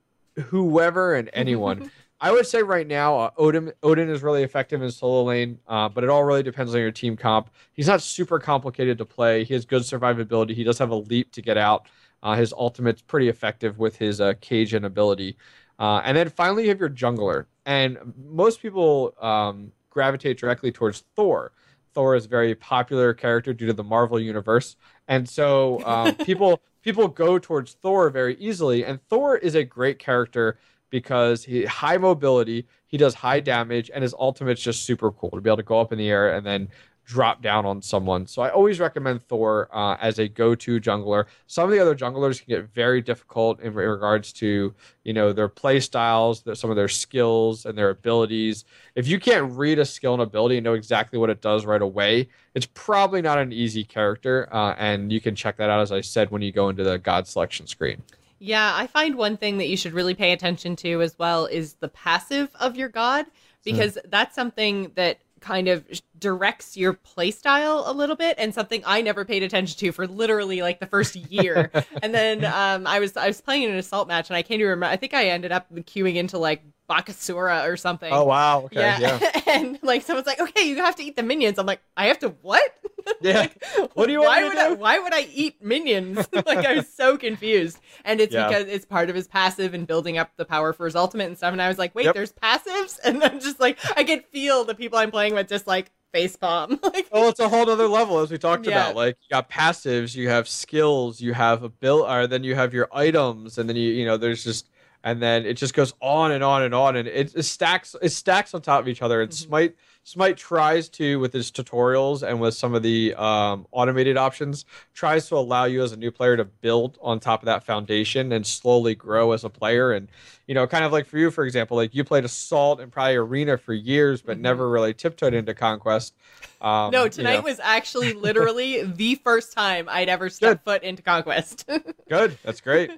whoever 0.44 1.14
and 1.14 1.30
anyone. 1.34 1.90
I 2.20 2.30
would 2.30 2.46
say 2.46 2.62
right 2.62 2.86
now, 2.86 3.18
uh, 3.18 3.30
Odin 3.36 3.72
Odin 3.82 4.08
is 4.08 4.22
really 4.22 4.42
effective 4.42 4.82
in 4.82 4.90
solo 4.90 5.24
lane, 5.24 5.58
uh, 5.66 5.88
but 5.88 6.04
it 6.04 6.10
all 6.10 6.22
really 6.22 6.42
depends 6.42 6.74
on 6.74 6.80
your 6.80 6.92
team 6.92 7.16
comp. 7.16 7.50
He's 7.72 7.88
not 7.88 8.02
super 8.02 8.38
complicated 8.38 8.98
to 8.98 9.04
play. 9.04 9.44
He 9.44 9.54
has 9.54 9.64
good 9.64 9.82
survivability. 9.82 10.54
He 10.54 10.62
does 10.62 10.78
have 10.78 10.90
a 10.90 10.96
leap 10.96 11.32
to 11.32 11.42
get 11.42 11.56
out. 11.56 11.88
Uh, 12.22 12.36
his 12.36 12.52
ultimate's 12.52 13.02
pretty 13.02 13.28
effective 13.28 13.78
with 13.78 13.96
his 13.96 14.20
uh, 14.20 14.34
cage 14.40 14.74
and 14.74 14.86
ability. 14.86 15.36
Uh, 15.82 16.00
and 16.04 16.16
then 16.16 16.28
finally, 16.30 16.62
you 16.62 16.68
have 16.68 16.78
your 16.78 16.88
jungler, 16.88 17.46
and 17.66 17.98
most 18.16 18.62
people 18.62 19.16
um, 19.20 19.72
gravitate 19.90 20.38
directly 20.38 20.70
towards 20.70 21.02
Thor. 21.16 21.50
Thor 21.92 22.14
is 22.14 22.26
a 22.26 22.28
very 22.28 22.54
popular 22.54 23.12
character 23.12 23.52
due 23.52 23.66
to 23.66 23.72
the 23.72 23.82
Marvel 23.82 24.20
universe, 24.20 24.76
and 25.08 25.28
so 25.28 25.84
um, 25.84 26.14
people 26.24 26.62
people 26.82 27.08
go 27.08 27.36
towards 27.36 27.72
Thor 27.72 28.10
very 28.10 28.36
easily. 28.36 28.84
And 28.84 29.00
Thor 29.08 29.36
is 29.36 29.56
a 29.56 29.64
great 29.64 29.98
character 29.98 30.56
because 30.90 31.42
he 31.42 31.64
high 31.64 31.96
mobility, 31.96 32.68
he 32.86 32.96
does 32.96 33.14
high 33.14 33.40
damage, 33.40 33.90
and 33.92 34.02
his 34.04 34.14
ultimate's 34.14 34.62
just 34.62 34.84
super 34.84 35.10
cool 35.10 35.30
to 35.30 35.40
be 35.40 35.50
able 35.50 35.56
to 35.56 35.64
go 35.64 35.80
up 35.80 35.90
in 35.90 35.98
the 35.98 36.08
air 36.08 36.32
and 36.32 36.46
then 36.46 36.68
drop 37.04 37.42
down 37.42 37.66
on 37.66 37.82
someone. 37.82 38.26
So 38.26 38.42
I 38.42 38.50
always 38.50 38.78
recommend 38.78 39.22
Thor 39.22 39.68
uh, 39.72 39.96
as 40.00 40.18
a 40.18 40.28
go-to 40.28 40.80
jungler. 40.80 41.26
Some 41.46 41.64
of 41.64 41.70
the 41.70 41.80
other 41.80 41.94
junglers 41.94 42.38
can 42.38 42.48
get 42.48 42.72
very 42.72 43.00
difficult 43.00 43.60
in 43.60 43.74
regards 43.74 44.32
to 44.34 44.74
you 45.04 45.12
know 45.12 45.32
their 45.32 45.48
play 45.48 45.80
styles, 45.80 46.42
their, 46.42 46.54
some 46.54 46.70
of 46.70 46.76
their 46.76 46.88
skills 46.88 47.66
and 47.66 47.76
their 47.76 47.90
abilities. 47.90 48.64
If 48.94 49.08
you 49.08 49.18
can't 49.18 49.52
read 49.52 49.78
a 49.78 49.84
skill 49.84 50.14
and 50.14 50.22
ability 50.22 50.58
and 50.58 50.64
know 50.64 50.74
exactly 50.74 51.18
what 51.18 51.30
it 51.30 51.40
does 51.40 51.66
right 51.66 51.82
away, 51.82 52.28
it's 52.54 52.66
probably 52.66 53.22
not 53.22 53.38
an 53.38 53.52
easy 53.52 53.84
character. 53.84 54.48
Uh, 54.52 54.74
and 54.78 55.12
you 55.12 55.20
can 55.20 55.34
check 55.34 55.56
that 55.56 55.70
out 55.70 55.80
as 55.80 55.92
I 55.92 56.00
said 56.00 56.30
when 56.30 56.42
you 56.42 56.52
go 56.52 56.68
into 56.68 56.84
the 56.84 56.98
god 56.98 57.26
selection 57.26 57.66
screen. 57.66 58.02
Yeah, 58.38 58.72
I 58.74 58.86
find 58.88 59.14
one 59.14 59.36
thing 59.36 59.58
that 59.58 59.68
you 59.68 59.76
should 59.76 59.92
really 59.92 60.14
pay 60.14 60.32
attention 60.32 60.74
to 60.76 61.00
as 61.00 61.16
well 61.18 61.46
is 61.46 61.74
the 61.74 61.88
passive 61.88 62.50
of 62.58 62.76
your 62.76 62.88
god 62.88 63.26
because 63.64 63.98
that's 64.08 64.34
something 64.34 64.90
that 64.96 65.18
kind 65.40 65.68
of 65.68 65.84
directs 66.22 66.76
your 66.76 66.94
playstyle 66.94 67.82
a 67.86 67.92
little 67.92 68.16
bit 68.16 68.36
and 68.38 68.54
something 68.54 68.82
I 68.86 69.02
never 69.02 69.24
paid 69.26 69.42
attention 69.42 69.78
to 69.80 69.92
for 69.92 70.06
literally 70.06 70.62
like 70.62 70.80
the 70.80 70.86
first 70.86 71.16
year. 71.16 71.70
and 72.02 72.14
then 72.14 72.44
um, 72.46 72.86
I 72.86 72.98
was 73.00 73.16
I 73.16 73.26
was 73.26 73.40
playing 73.40 73.64
an 73.70 73.76
assault 73.76 74.08
match 74.08 74.30
and 74.30 74.36
I 74.36 74.42
can't 74.42 74.60
even 74.60 74.70
remember 74.70 74.86
I 74.86 74.96
think 74.96 75.12
I 75.12 75.28
ended 75.28 75.52
up 75.52 75.66
queuing 75.74 76.14
into 76.16 76.38
like 76.38 76.62
Bakasura 76.88 77.66
or 77.68 77.76
something. 77.76 78.12
Oh 78.12 78.24
wow! 78.24 78.62
Okay, 78.64 78.80
yeah. 78.80 78.98
yeah. 78.98 79.40
and 79.46 79.78
like 79.82 80.02
someone's 80.02 80.26
like, 80.26 80.40
okay, 80.40 80.68
you 80.68 80.76
have 80.76 80.96
to 80.96 81.02
eat 81.02 81.16
the 81.16 81.22
minions. 81.22 81.58
I'm 81.58 81.64
like, 81.66 81.80
I 81.96 82.06
have 82.06 82.18
to 82.20 82.30
what? 82.42 82.62
Yeah. 83.20 83.40
Like, 83.40 83.64
What 83.94 84.06
do 84.06 84.12
you 84.12 84.20
want 84.20 84.28
why 84.30 84.44
would 84.48 84.56
I, 84.58 84.68
do? 84.68 84.74
why 84.76 84.98
would 85.00 85.12
I 85.12 85.26
eat 85.32 85.60
minions? 85.60 86.28
like 86.32 86.64
I 86.64 86.76
was 86.76 86.88
so 86.92 87.18
confused. 87.18 87.80
And 88.04 88.20
it's 88.20 88.32
Yeah. 88.32 88.46
because 88.46 88.68
it's 88.68 88.84
part 88.84 89.10
of 89.10 89.16
his 89.16 89.26
passive 89.26 89.74
and 89.74 89.88
building 89.88 90.18
up 90.18 90.30
the 90.36 90.44
power 90.44 90.72
for 90.72 90.84
his 90.84 90.94
ultimate 90.94 91.26
and 91.26 91.36
stuff. 91.36 91.52
And 91.52 91.60
I 91.60 91.66
was 91.66 91.78
like, 91.78 91.96
wait, 91.96 92.04
Yep. 92.04 92.14
there's 92.14 92.32
passives? 92.32 93.00
And 93.04 93.20
I'm 93.24 93.40
just 93.40 93.58
like 93.58 93.78
I 93.96 94.04
could 94.04 94.24
feel 94.26 94.62
the 94.64 94.76
people 94.76 94.98
I'm 94.98 95.10
playing 95.10 95.34
with 95.34 95.48
just 95.48 95.66
like 95.66 95.90
face 96.12 96.36
palm. 96.36 96.78
like 96.84 97.10
Well, 97.10 97.28
it's 97.28 97.40
a 97.40 97.48
whole 97.48 97.68
other 97.68 97.88
level 97.88 98.20
as 98.20 98.30
we 98.30 98.38
talked 98.38 98.66
Yeah. 98.66 98.68
about. 98.68 98.94
Like 98.94 99.18
you 99.22 99.28
got 99.34 99.50
passives, 99.50 100.14
you 100.14 100.28
have 100.30 100.48
skills, 100.48 101.20
you 101.20 101.34
have 101.34 101.62
a 101.62 101.68
bill, 101.68 102.04
or 102.10 102.26
then 102.26 102.42
you 102.42 102.54
have 102.54 102.72
your 102.72 102.88
items, 102.92 103.58
and 103.58 103.68
then 103.68 103.76
you 103.76 103.90
you 103.92 104.06
know 104.06 104.16
there's 104.16 104.42
just 104.44 104.70
and 105.04 105.20
then 105.22 105.44
it 105.46 105.54
just 105.54 105.74
goes 105.74 105.94
on 106.00 106.32
and 106.32 106.42
on 106.44 106.62
and 106.62 106.74
on, 106.74 106.96
and 106.96 107.08
it, 107.08 107.34
it 107.34 107.42
stacks 107.44 107.94
it 108.02 108.10
stacks 108.10 108.54
on 108.54 108.62
top 108.62 108.80
of 108.80 108.88
each 108.88 109.02
other. 109.02 109.20
And 109.22 109.30
Mhm. 109.30 109.34
Smite 109.34 109.74
Smite 110.04 110.36
tries 110.36 110.88
to 110.88 111.20
with 111.20 111.32
his 111.32 111.52
tutorials 111.52 112.26
and 112.28 112.40
with 112.40 112.54
some 112.54 112.74
of 112.74 112.82
the 112.82 113.14
um, 113.14 113.68
automated 113.70 114.16
options 114.16 114.64
tries 114.94 115.28
to 115.28 115.36
allow 115.36 115.62
you 115.64 115.80
as 115.84 115.92
a 115.92 115.96
new 115.96 116.10
player 116.10 116.36
to 116.36 116.44
build 116.44 116.98
on 117.00 117.20
top 117.20 117.40
of 117.40 117.46
that 117.46 117.62
foundation 117.62 118.32
and 118.32 118.44
slowly 118.44 118.96
grow 118.96 119.30
as 119.30 119.44
a 119.44 119.48
player 119.48 119.92
and 119.92 120.08
you 120.48 120.56
know 120.56 120.66
kind 120.66 120.84
of 120.84 120.90
like 120.90 121.06
for 121.06 121.18
you 121.18 121.30
for 121.30 121.44
example 121.44 121.76
like 121.76 121.94
you 121.94 122.02
played 122.02 122.24
assault 122.24 122.80
and 122.80 122.90
probably 122.90 123.14
arena 123.14 123.56
for 123.56 123.72
years 123.74 124.20
but 124.20 124.38
Mhm. 124.38 124.40
never 124.40 124.68
really 124.68 124.92
tiptoed 124.92 125.34
into 125.34 125.54
conquest 125.54 126.14
um, 126.62 126.92
no, 126.92 127.04
you 127.04 127.10
tonight 127.10 127.36
know. 127.36 127.42
was 127.42 127.60
actually 127.60 128.12
literally 128.14 128.84
the 128.84 129.16
first 129.16 129.52
time 129.52 129.88
I'd 129.88 130.08
ever 130.08 130.30
stepped 130.30 130.64
foot 130.64 130.82
into 130.82 131.02
Conquest. 131.02 131.68
Good. 132.08 132.38
That's 132.42 132.60
great. 132.60 132.90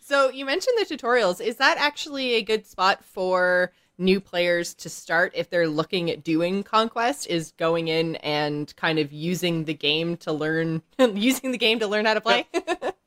so 0.00 0.30
you 0.30 0.44
mentioned 0.44 0.76
the 0.78 0.96
tutorials. 0.96 1.40
Is 1.40 1.56
that 1.56 1.76
actually 1.78 2.34
a 2.34 2.42
good 2.42 2.66
spot 2.66 3.04
for 3.04 3.72
new 4.00 4.18
players 4.18 4.72
to 4.72 4.88
start 4.88 5.30
if 5.34 5.50
they're 5.50 5.68
looking 5.68 6.10
at 6.10 6.24
doing 6.24 6.62
conquest 6.62 7.26
is 7.26 7.52
going 7.58 7.88
in 7.88 8.16
and 8.16 8.74
kind 8.76 8.98
of 8.98 9.12
using 9.12 9.64
the 9.64 9.74
game 9.74 10.16
to 10.16 10.32
learn 10.32 10.80
using 10.98 11.52
the 11.52 11.58
game 11.58 11.78
to 11.78 11.86
learn 11.86 12.06
how 12.06 12.14
to 12.14 12.20
play. 12.20 12.46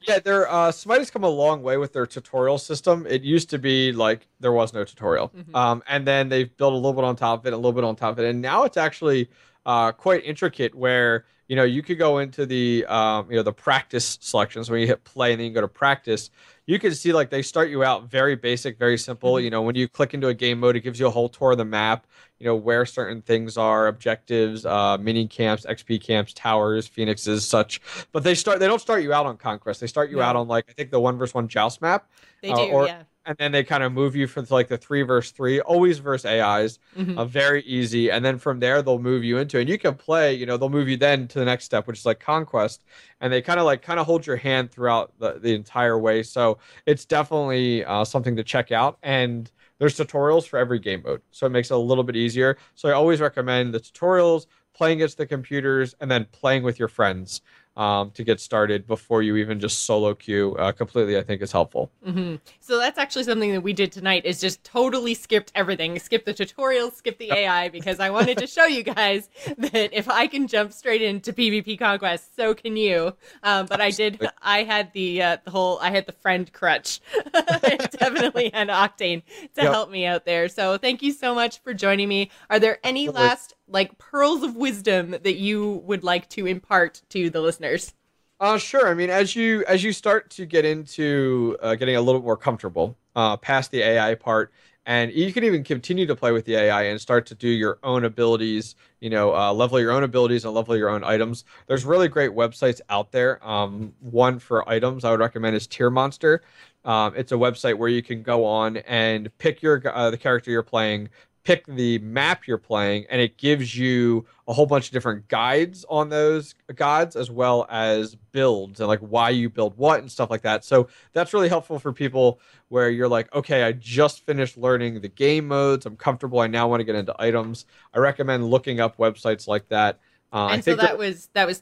yeah, 0.08 0.20
their 0.20 0.50
uh, 0.50 0.72
Smite 0.72 1.00
has 1.00 1.10
come 1.10 1.24
a 1.24 1.30
long 1.30 1.64
way 1.64 1.78
with 1.78 1.94
their 1.94 2.06
tutorial 2.06 2.60
system. 2.60 3.08
It 3.10 3.24
used 3.24 3.50
to 3.50 3.58
be 3.58 3.92
like 3.92 4.28
there 4.40 4.52
was 4.52 4.72
no 4.74 4.84
tutorial, 4.84 5.30
mm-hmm. 5.30 5.56
um, 5.56 5.84
and 5.88 6.06
then 6.06 6.30
they've 6.30 6.56
built 6.56 6.74
a 6.74 6.76
little 6.76 6.94
bit 6.94 7.04
on 7.04 7.16
top 7.16 7.40
of 7.40 7.48
it, 7.48 7.54
a 7.54 7.58
little 7.58 7.74
bit 7.74 7.84
on 7.84 7.96
top 7.96 8.14
of 8.14 8.20
it, 8.20 8.30
and 8.30 8.42
now 8.42 8.64
it's 8.64 8.78
actually 8.78 9.30
uh, 9.66 9.92
quite 9.92 10.24
intricate 10.26 10.76
where 10.76 11.26
you 11.48 11.56
know 11.56 11.64
you 11.64 11.84
could 11.84 11.98
go 11.98 12.20
into 12.20 12.46
the 12.46 12.86
um, 12.88 13.30
you 13.30 13.38
know 13.38 13.44
the 13.44 13.54
practice 13.54 14.18
selections. 14.22 14.70
When 14.70 14.82
you 14.82 14.88
hit 14.88 15.04
play 15.04 15.32
and 15.32 15.40
then 15.40 15.48
you 15.48 15.54
go 15.54 15.62
to 15.62 15.68
practice 15.68 16.30
you 16.66 16.80
can 16.80 16.94
see 16.94 17.12
like 17.12 17.30
they 17.30 17.42
start 17.42 17.70
you 17.70 17.84
out 17.84 18.10
very 18.10 18.36
basic 18.36 18.78
very 18.78 18.98
simple. 18.98 19.34
Mm-hmm. 19.34 19.44
you 19.44 19.50
know 19.50 19.62
when 19.62 19.76
you 19.76 19.88
click 19.88 20.14
into 20.14 20.28
a 20.28 20.34
game 20.34 20.60
mode 20.60 20.76
it 20.76 20.82
gives 20.82 21.00
you 21.00 21.08
a 21.08 21.10
whole 21.10 21.30
tour 21.30 21.52
of 21.52 21.58
the 21.58 21.66
map 21.66 22.08
you 22.40 22.46
know 22.46 22.56
where 22.56 22.86
certain 22.86 23.22
things 23.22 23.58
are 23.58 23.88
objectives 23.88 24.66
uh, 24.66 24.98
mini 24.98 25.28
camps 25.28 25.66
xp 25.66 26.02
camps 26.02 26.34
towers 26.34 26.88
phoenixes 26.88 27.46
such. 27.46 27.82
But 28.12 28.24
they 28.24 28.36
start 28.36 28.60
they 28.60 28.68
don't 28.68 28.82
start 28.82 29.04
you 29.04 29.14
out 29.14 29.26
on 29.26 29.38
conquest. 29.38 29.82
They 29.82 29.88
start 29.88 30.10
you 30.10 30.18
no. 30.18 30.24
out 30.24 30.36
on 30.36 30.48
like 30.48 30.66
i 30.70 30.74
think 30.74 30.92
the 30.92 31.00
one 31.00 31.18
versus 31.18 31.34
one 31.34 31.48
joust 31.48 31.82
map 31.82 32.10
they 32.42 32.50
uh, 32.50 32.56
do 32.56 32.62
or, 32.64 32.86
yeah 32.88 33.04
and 33.26 33.38
then 33.38 33.52
they 33.52 33.64
kind 33.64 33.84
of 33.84 33.94
move 33.94 34.16
you 34.16 34.28
from 34.28 34.46
like 34.50 34.68
the 34.68 34.78
three 34.78 35.02
versus 35.02 35.32
three, 35.32 35.62
always 35.62 36.00
versus 36.00 36.26
AIs, 36.26 36.80
mm-hmm. 36.98 37.18
uh, 37.18 37.26
very 37.26 37.64
easy. 37.64 38.12
And 38.12 38.24
then 38.24 38.38
from 38.38 38.60
there, 38.60 38.82
they'll 38.82 39.00
move 39.00 39.24
you 39.24 39.38
into, 39.38 39.60
and 39.60 39.70
you 39.70 39.78
can 39.78 39.96
play. 39.96 40.34
You 40.34 40.46
know, 40.46 40.58
they'll 40.58 40.70
move 40.70 40.90
you 40.90 40.98
then 40.98 41.28
to 41.30 41.40
the 41.40 41.46
next 41.46 41.66
step, 41.66 41.88
which 41.88 42.00
is 42.00 42.06
like 42.06 42.20
conquest, 42.20 42.84
and 43.22 43.32
they 43.32 43.42
kind 43.42 43.60
of 43.60 43.66
like 43.66 43.82
kind 43.82 44.00
of 44.00 44.06
hold 44.06 44.28
your 44.28 44.36
hand 44.36 44.72
throughout 44.72 45.14
the, 45.20 45.40
the 45.40 45.54
entire 45.54 45.98
way. 45.98 46.24
So 46.24 46.58
it's 46.86 47.06
definitely 47.06 47.86
uh, 47.86 48.04
something 48.04 48.36
to 48.36 48.44
check 48.44 48.72
out. 48.72 48.98
And 49.04 49.50
there's 49.80 49.98
tutorials 49.98 50.48
for 50.48 50.60
every 50.60 50.80
game 50.80 51.02
mode, 51.06 51.22
so 51.32 51.46
it 51.46 51.50
makes 51.50 51.72
it 51.72 51.76
a 51.76 51.78
little 51.78 52.04
bit 52.04 52.16
easier. 52.16 52.58
So 52.76 52.90
I 52.90 52.94
always 52.94 53.22
recommend 53.22 53.74
the 53.74 53.80
tutorials, 53.80 54.48
playing 54.74 55.00
against 55.00 55.18
the 55.18 55.26
computers, 55.26 55.96
and 56.00 56.10
then 56.10 56.26
playing 56.32 56.64
with 56.64 56.80
your 56.80 56.88
friends 56.88 57.42
um, 57.76 58.12
to 58.12 58.24
get 58.24 58.40
started 58.40 58.88
before 58.88 59.22
you 59.22 59.36
even 59.38 59.60
just 59.60 59.84
solo 59.84 60.14
queue 60.14 60.56
uh, 60.58 60.72
completely 60.72 61.18
i 61.18 61.24
think 61.24 61.42
is 61.42 61.52
helpful. 61.52 61.92
Mm-hmm. 62.06 62.36
so 62.60 62.78
that's 62.78 62.98
actually 62.98 63.24
something 63.24 63.52
that 63.52 63.62
we 63.62 63.74
did 63.74 63.92
tonight 63.92 64.26
is 64.26 64.40
just 64.40 64.64
totally 64.64 65.14
skipped 65.14 65.52
everything. 65.56 65.98
Skip 66.00 66.26
the 66.26 66.34
tutorial 66.34 66.92
skip 66.92 67.18
the 67.18 67.32
ai 67.32 67.70
because 67.70 68.00
i 68.00 68.10
wanted 68.10 68.38
to 68.38 68.48
show 68.48 68.66
you 68.66 68.84
guys 68.84 69.30
that 69.58 69.94
if 69.94 70.10
i 70.10 70.28
can 70.28 70.48
jump 70.48 70.74
straight 70.74 71.02
into 71.02 71.34
pvp 71.34 71.78
conquest 71.80 72.36
so 72.36 72.54
can 72.54 72.78
you. 72.78 73.14
Um, 73.44 73.66
but 73.66 73.82
i 73.82 73.92
did 73.92 74.28
i 74.42 74.64
had 74.64 74.92
the 74.94 75.22
uh, 75.22 75.38
the 75.44 75.52
whole 75.52 75.80
i 75.80 75.90
had 75.90 76.06
the 76.06 76.12
friend 76.12 76.52
crutch. 76.54 77.02
Definitely 77.34 78.52
had 78.54 78.70
octane 78.70 79.24
to 79.56 79.64
yep. 79.64 79.72
help 79.72 79.90
me 79.90 80.06
out 80.06 80.26
there. 80.26 80.48
So 80.50 80.78
thank 80.78 81.02
you 81.02 81.12
so 81.12 81.34
much 81.34 81.60
for 81.60 81.74
joining 81.74 82.10
me. 82.10 82.30
Are 82.50 82.60
there 82.60 82.80
any 82.84 83.10
last 83.10 83.56
like 83.74 83.98
pearls 83.98 84.44
of 84.44 84.56
wisdom 84.56 85.12
that 85.12 85.36
you 85.36 85.82
would 85.86 86.04
like 86.04 86.30
to 86.30 86.46
impart 86.46 87.02
to 87.10 87.30
the 87.30 87.42
listeners? 87.42 87.94
Uh, 88.40 88.58
sure. 88.58 88.88
I 88.88 88.94
mean, 88.94 89.10
as 89.10 89.36
you 89.36 89.64
as 89.68 89.84
you 89.84 89.92
start 89.92 90.30
to 90.32 90.46
get 90.46 90.66
into 90.66 91.58
uh, 91.62 91.76
getting 91.76 91.96
a 91.96 92.02
little 92.02 92.22
more 92.22 92.38
comfortable 92.38 92.98
uh, 93.16 93.38
past 93.38 93.72
the 93.72 93.82
AI 93.82 94.16
part, 94.16 94.52
and 94.86 95.14
you 95.14 95.32
can 95.32 95.44
even 95.44 95.64
continue 95.64 96.06
to 96.06 96.16
play 96.16 96.32
with 96.32 96.46
the 96.46 96.56
AI 96.56 96.84
and 96.84 97.00
start 97.00 97.26
to 97.28 97.36
do 97.36 97.48
your 97.48 97.80
own 97.84 98.04
abilities. 98.04 98.76
You 99.00 99.10
know, 99.10 99.34
uh, 99.34 99.54
level 99.54 99.80
your 99.80 99.92
own 99.92 100.04
abilities 100.04 100.46
and 100.46 100.54
level 100.54 100.76
your 100.76 100.90
own 100.90 101.04
items. 101.04 101.46
There's 101.68 101.86
really 101.86 102.10
great 102.10 102.32
websites 102.32 102.82
out 102.90 103.12
there. 103.12 103.46
Um, 103.48 103.94
one 104.02 104.40
for 104.40 104.68
items 104.68 105.06
I 105.06 105.12
would 105.12 105.22
recommend 105.22 105.56
is 105.56 105.68
Tiermonster. 105.68 106.40
Um, 106.86 107.14
it's 107.16 107.32
a 107.32 107.36
website 107.36 107.78
where 107.78 107.90
you 107.90 108.04
can 108.04 108.24
go 108.24 108.46
on 108.46 108.78
and 108.78 109.36
pick 109.38 109.62
your 109.62 109.82
uh, 109.86 110.12
the 110.12 110.18
character 110.18 110.52
you're 110.52 110.64
playing, 110.64 111.10
pick 111.44 111.66
the 111.66 112.00
map 112.00 112.48
you're 112.48 112.58
playing 112.58 113.06
and 113.10 113.20
it 113.20 113.38
gives 113.38 113.78
you 113.78 114.26
a 114.48 114.54
whole 114.54 114.66
bunch 114.66 114.88
of 114.88 114.94
different 114.94 115.28
guides 115.28 115.86
on 115.90 116.10
those 116.10 116.56
gods 116.76 117.16
as 117.16 117.30
well 117.30 117.66
as 117.70 118.16
builds 118.32 118.80
and 118.80 118.88
like 118.88 119.00
why 119.00 119.30
you 119.30 119.50
build 119.50 119.78
what 119.78 120.00
and 120.00 120.12
stuff 120.12 120.30
like 120.30 120.42
that. 120.42 120.64
So 120.64 120.88
that's 121.12 121.34
really 121.34 121.50
helpful 121.50 121.80
for 121.80 121.92
people 121.92 122.40
where 122.70 122.90
you're 122.90 123.08
like 123.08 123.32
okay 123.36 123.64
i 123.64 123.72
just 123.72 124.26
finished 124.26 124.58
learning 124.58 125.02
the 125.02 125.10
game 125.10 125.48
modes. 125.48 125.86
I'm 125.86 125.98
comfortable. 125.98 126.40
I 126.40 126.48
now 126.48 126.68
want 126.68 126.80
to 126.80 126.86
get 126.86 126.96
into 126.96 127.16
items. 127.20 127.66
I 127.94 128.00
recommend 128.00 128.50
looking 128.50 128.80
up 128.80 128.98
websites 128.98 129.48
like 129.48 129.68
that. 129.70 130.00
Uh, 130.32 130.50
and 130.52 130.64
so 130.64 130.76
that, 130.76 130.82
that, 130.82 130.98
was 130.98 131.30
that 131.34 131.46
was 131.46 131.62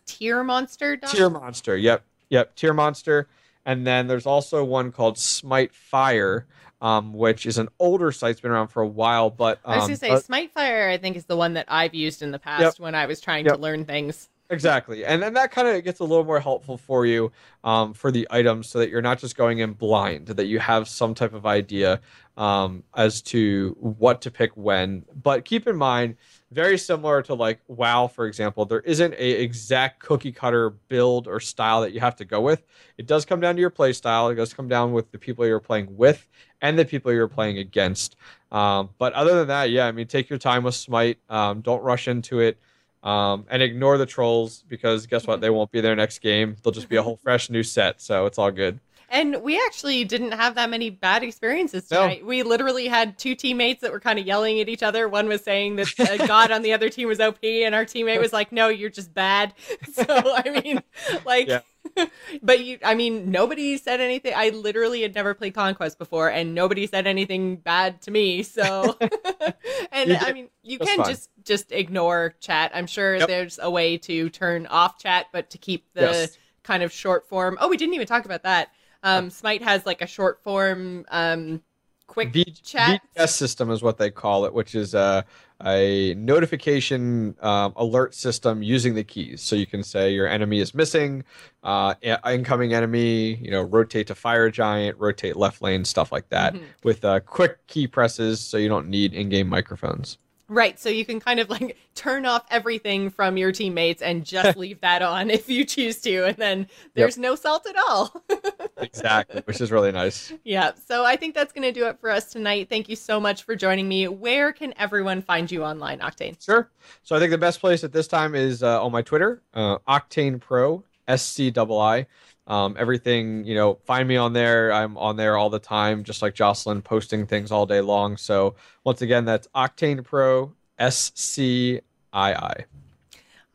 Tier 1.18 1.30
Monster. 1.30 1.76
yep. 1.76 2.04
Yep. 2.30 2.56
Tiermonster 2.56 3.26
and 3.66 3.86
then 3.86 4.08
there's 4.08 4.26
also 4.26 4.64
one 4.64 4.92
called 4.92 5.16
SmiteFire 5.16 6.46
um, 6.82 7.14
which 7.14 7.46
is 7.46 7.58
an 7.58 7.70
older 7.80 8.12
site. 8.12 8.32
It's 8.32 8.42
been 8.42 8.52
around 8.52 8.70
for 8.70 8.82
a 8.82 8.88
while, 8.88 9.30
but 9.30 9.60
um, 9.64 9.74
I 9.74 9.76
was 9.78 9.86
going 9.86 10.20
to 10.20 10.26
say 10.28 10.36
uh, 10.36 10.48
Fire. 10.48 10.90
I 10.90 10.98
think 10.98 11.16
is 11.16 11.26
the 11.26 11.38
one 11.38 11.54
that 11.54 11.68
I've 11.70 11.94
used 11.94 12.22
in 12.22 12.32
the 12.32 12.40
past 12.40 12.62
yep. 12.62 12.74
when 12.80 12.96
I 12.96 13.06
was 13.06 13.22
trying 13.22 13.46
yep. 13.46 13.56
to 13.56 13.62
learn 13.62 13.86
things. 13.86 14.30
Exactly, 14.52 15.06
and 15.06 15.24
then 15.24 15.34
that 15.36 15.50
kind 15.52 15.66
of 15.66 15.82
gets 15.86 16.02
a 16.02 16.04
little 16.04 16.26
more 16.26 16.42
helpful 16.42 16.78
for 16.78 17.06
you 17.06 17.32
um, 17.64 17.94
for 17.94 18.12
the 18.12 18.28
items, 18.32 18.68
so 18.68 18.80
that 18.80 18.90
you're 18.90 19.02
not 19.02 19.18
just 19.18 19.38
going 19.38 19.60
in 19.60 19.72
blind. 19.72 20.28
That 20.28 20.48
you 20.48 20.60
have 20.60 20.90
some 20.90 21.14
type 21.16 21.34
of 21.34 21.46
idea 21.46 22.02
um, 22.36 22.84
as 22.98 23.22
to 23.24 23.78
what 23.80 24.20
to 24.24 24.30
pick 24.32 24.52
when. 24.58 25.06
But 25.24 25.46
keep 25.46 25.68
in 25.68 25.78
mind, 25.78 26.18
very 26.52 26.78
similar 26.78 27.22
to 27.24 27.34
like 27.34 27.62
WoW, 27.70 28.08
for 28.08 28.28
example, 28.28 28.66
there 28.66 28.82
isn't 28.82 29.14
a 29.14 29.30
exact 29.42 30.02
cookie 30.02 30.34
cutter 30.34 30.72
build 30.90 31.30
or 31.30 31.40
style 31.40 31.80
that 31.80 31.94
you 31.94 32.02
have 32.02 32.18
to 32.18 32.26
go 32.26 32.42
with. 32.42 32.64
It 32.98 33.06
does 33.08 33.24
come 33.24 33.40
down 33.40 33.56
to 33.56 33.62
your 33.62 33.70
play 33.70 33.94
style. 33.94 34.28
It 34.28 34.36
does 34.36 34.54
come 34.54 34.68
down 34.68 34.92
with 34.92 35.12
the 35.14 35.18
people 35.18 35.46
you're 35.46 35.62
playing 35.62 35.96
with 35.96 36.28
and 36.62 36.78
the 36.78 36.84
people 36.84 37.14
you're 37.14 37.30
playing 37.30 37.58
against. 37.58 38.18
Um, 38.52 38.90
but 38.98 39.14
other 39.14 39.34
than 39.36 39.48
that, 39.48 39.70
yeah, 39.72 39.88
I 39.88 39.94
mean, 39.94 40.08
take 40.08 40.30
your 40.30 40.40
time 40.40 40.64
with 40.64 40.76
Smite. 40.76 41.20
Um, 41.30 41.62
don't 41.62 41.82
rush 41.84 42.10
into 42.10 42.42
it. 42.42 42.58
Um, 43.04 43.46
and 43.50 43.64
ignore 43.64 43.98
the 43.98 44.06
trolls 44.06 44.64
because 44.68 45.08
guess 45.08 45.26
what? 45.26 45.42
They 45.42 45.48
mm-hmm. 45.48 45.56
won't 45.56 45.72
be 45.72 45.82
there 45.82 45.96
next 45.96 46.20
game. 46.20 46.56
They'll 46.62 46.72
just 46.72 46.90
be 46.90 46.98
a 46.98 47.04
whole 47.04 47.16
mm-hmm. 47.16 47.24
fresh 47.24 47.50
new 47.50 47.64
set, 47.64 48.00
so 48.00 48.26
it's 48.26 48.38
all 48.38 48.52
good. 48.52 48.80
And 49.10 49.42
we 49.44 49.58
actually 49.58 50.06
didn't 50.06 50.32
have 50.32 50.56
that 50.56 50.70
many 50.70 50.90
bad 50.90 51.22
experiences 51.22 51.90
tonight. 51.90 52.22
No. 52.22 52.28
We 52.28 52.44
literally 52.44 52.88
had 52.88 53.20
two 53.20 53.36
teammates 53.36 53.82
that 53.82 53.92
were 53.92 54.00
kind 54.00 54.18
of 54.18 54.26
yelling 54.26 54.62
at 54.62 54.70
each 54.70 54.84
other. 54.84 55.10
One 55.10 55.28
was 55.28 55.44
saying 55.44 55.76
that 55.76 56.00
uh, 56.00 56.24
a 56.24 56.28
god 56.28 56.50
on 56.50 56.62
the 56.62 56.72
other 56.72 56.90
team 56.90 57.10
was 57.10 57.20
OP, 57.20 57.44
and 57.44 57.76
our 57.76 57.84
teammate 57.84 58.22
was 58.22 58.32
like, 58.32 58.54
"No, 58.54 58.70
you're 58.70 58.90
just 58.90 59.14
bad." 59.14 59.54
So 59.92 60.06
I 60.08 60.62
mean, 60.64 60.82
like. 61.26 61.48
Yeah. 61.48 61.62
but 62.44 62.64
you 62.64 62.78
i 62.84 62.94
mean 62.94 63.32
nobody 63.32 63.78
said 63.78 64.00
anything 64.00 64.34
i 64.36 64.50
literally 64.50 65.02
had 65.02 65.14
never 65.16 65.34
played 65.34 65.54
conquest 65.54 65.98
before 65.98 66.30
and 66.30 66.54
nobody 66.56 66.88
said 66.88 67.08
anything 67.08 67.56
bad 67.56 68.02
to 68.02 68.12
me 68.12 68.44
so 68.44 68.98
and 69.92 70.14
i 70.14 70.32
mean 70.32 70.50
you 70.64 70.78
That's 70.78 70.92
can 70.92 71.04
fine. 71.04 71.14
just 71.14 71.30
just 71.44 71.72
ignore 71.72 72.36
chat 72.40 72.72
i'm 72.74 72.88
sure 72.88 73.16
yep. 73.16 73.28
there's 73.28 73.60
a 73.62 73.70
way 73.70 73.98
to 74.00 74.30
turn 74.30 74.68
off 74.68 74.98
chat 74.98 75.28
but 75.32 75.50
to 75.52 75.58
keep 75.58 75.86
the 75.94 76.02
yes. 76.02 76.38
kind 76.64 76.84
of 76.84 76.92
short 76.92 77.28
form 77.28 77.58
oh 77.62 77.68
we 77.68 77.78
didn't 77.78 77.96
even 77.96 78.08
talk 78.08 78.26
about 78.26 78.44
that 78.44 78.70
um, 79.04 79.30
Smite 79.30 79.64
has 79.64 79.86
like 79.86 80.02
a 80.02 80.08
short 80.08 80.44
form, 80.44 81.06
um, 81.10 81.62
quick 82.08 82.32
v- 82.32 82.46
chat. 82.64 83.02
VGS 83.18 83.30
system 83.30 83.72
is 83.72 83.82
what 83.82 83.98
they 83.98 84.12
call 84.12 84.46
it, 84.46 84.54
which 84.54 84.76
is 84.76 84.94
a, 84.94 85.26
a 85.66 86.14
notification 86.16 87.36
um, 87.42 87.74
alert 87.76 88.14
system 88.16 88.64
using 88.64 88.96
the 88.96 89.04
keys. 89.04 89.42
So 89.42 89.56
you 89.56 89.66
can 89.66 89.84
say 89.84 90.14
your 90.14 90.28
enemy 90.28 90.60
is 90.60 90.74
missing, 90.74 91.24
uh, 91.64 91.96
incoming 92.26 92.74
enemy, 92.74 93.36
you 93.36 93.52
know, 93.52 93.62
rotate 93.62 94.08
to 94.08 94.16
fire 94.16 94.50
giant, 94.50 94.98
rotate 94.98 95.36
left 95.36 95.62
lane, 95.62 95.86
stuff 95.86 96.12
like 96.12 96.30
that, 96.30 96.54
mm-hmm. 96.54 96.64
with 96.84 97.04
uh, 97.06 97.20
quick 97.22 97.66
key 97.68 97.88
presses, 97.88 98.40
so 98.40 98.58
you 98.58 98.70
don't 98.70 98.88
need 98.88 99.14
in-game 99.14 99.48
microphones. 99.48 100.18
Right. 100.52 100.78
So 100.78 100.90
you 100.90 101.06
can 101.06 101.22
kind 101.22 101.40
of 101.40 101.50
like 101.50 101.78
turn 101.96 102.26
off 102.26 102.46
everything 102.52 103.10
from 103.10 103.38
your 103.38 103.54
teammates 103.54 104.02
and 104.02 104.26
just 104.26 104.58
leave 104.58 104.82
that 104.82 105.02
on 105.02 105.30
if 105.30 105.50
you 105.50 105.64
choose 105.64 106.02
to. 106.02 106.26
And 106.26 106.36
then 106.36 106.68
there's 106.94 107.16
yep. 107.16 107.22
no 107.22 107.36
salt 107.36 107.66
at 107.70 107.78
all. 107.78 108.22
exactly. 108.78 109.44
Which 109.46 109.62
is 109.62 109.72
really 109.72 109.94
nice. 109.94 110.34
Yeah. 110.44 110.72
So 110.86 111.06
I 111.06 111.16
think 111.16 111.36
that's 111.36 111.54
going 111.54 111.64
to 111.64 111.72
do 111.72 111.88
it 111.88 112.02
for 112.02 112.10
us 112.10 112.26
tonight. 112.26 112.68
Thank 112.68 112.90
you 112.90 112.98
so 112.98 113.18
much 113.18 113.44
for 113.44 113.56
joining 113.56 113.88
me. 113.88 114.10
Where 114.10 114.52
can 114.52 114.74
everyone 114.78 115.22
find 115.22 115.50
you 115.50 115.64
online, 115.64 116.00
Octane? 116.00 116.44
Sure. 116.44 116.70
So 117.04 117.16
I 117.16 117.20
think 117.20 117.32
the 117.32 117.38
best 117.38 117.62
place 117.62 117.86
at 117.86 117.94
this 117.94 118.10
time 118.10 118.36
is 118.36 118.62
uh, 118.62 118.84
on 118.84 118.92
my 118.92 119.04
Twitter, 119.04 119.42
uh, 119.54 119.78
Octane 119.88 120.42
Pro, 120.42 120.84
S 121.08 121.24
C 121.24 121.54
I 121.56 121.62
I. 121.62 122.08
Um, 122.52 122.76
everything, 122.78 123.46
you 123.46 123.56
know, 123.56 123.76
find 123.86 124.06
me 124.06 124.18
on 124.18 124.34
there. 124.34 124.74
I'm 124.74 124.98
on 124.98 125.16
there 125.16 125.38
all 125.38 125.50
the 125.50 125.58
time, 125.58 126.04
just 126.04 126.22
like 126.22 126.36
Jocelyn, 126.36 126.82
posting 126.82 127.26
things 127.26 127.50
all 127.50 127.66
day 127.66 127.80
long. 127.80 128.18
So 128.18 128.56
once 128.84 129.02
again, 129.02 129.24
that's 129.24 129.48
Octane 129.56 130.04
Pro 130.04 130.52
S 130.78 131.14
C 131.16 131.80
I 132.12 132.34
I. 132.34 132.66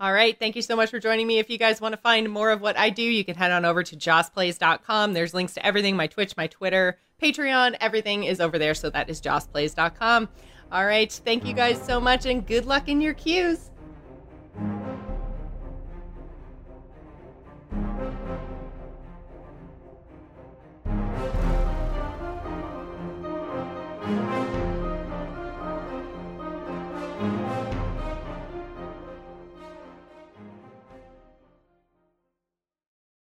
All 0.01 0.15
right. 0.15 0.39
Thank 0.39 0.57
you 0.57 0.63
so 0.63 0.77
much 0.77 0.89
for 0.89 0.99
joining 0.99 1.27
me. 1.27 1.39
If 1.39 1.51
you 1.51 1.59
guys 1.59 1.79
want 1.79 1.93
to 1.93 2.01
find 2.01 2.31
more 2.31 2.51
of 2.51 2.63
what 2.63 2.79
I 2.79 2.89
do, 2.89 3.03
you 3.03 3.23
can 3.23 3.35
head 3.35 3.53
on 3.53 3.67
over 3.67 3.83
to 3.83 3.97
joceplays.com. 3.97 5.13
There's 5.13 5.35
links 5.35 5.53
to 5.55 5.67
everything 5.67 5.95
my 5.95 6.07
Twitch, 6.07 6.35
my 6.39 6.47
Twitter, 6.47 6.99
Patreon, 7.23 7.77
everything 7.83 8.25
is 8.25 8.41
over 8.41 8.59
there. 8.59 8.75
So 8.75 8.89
that 8.89 9.11
is 9.11 9.21
joceplays.com. 9.21 10.29
All 10.73 10.87
right. 10.87 11.13
Thank 11.13 11.45
you 11.45 11.53
guys 11.53 11.85
so 11.85 12.01
much 12.01 12.25
and 12.25 12.47
good 12.47 12.65
luck 12.65 12.89
in 12.89 13.03
your 13.03 13.13
queues. 13.13 13.71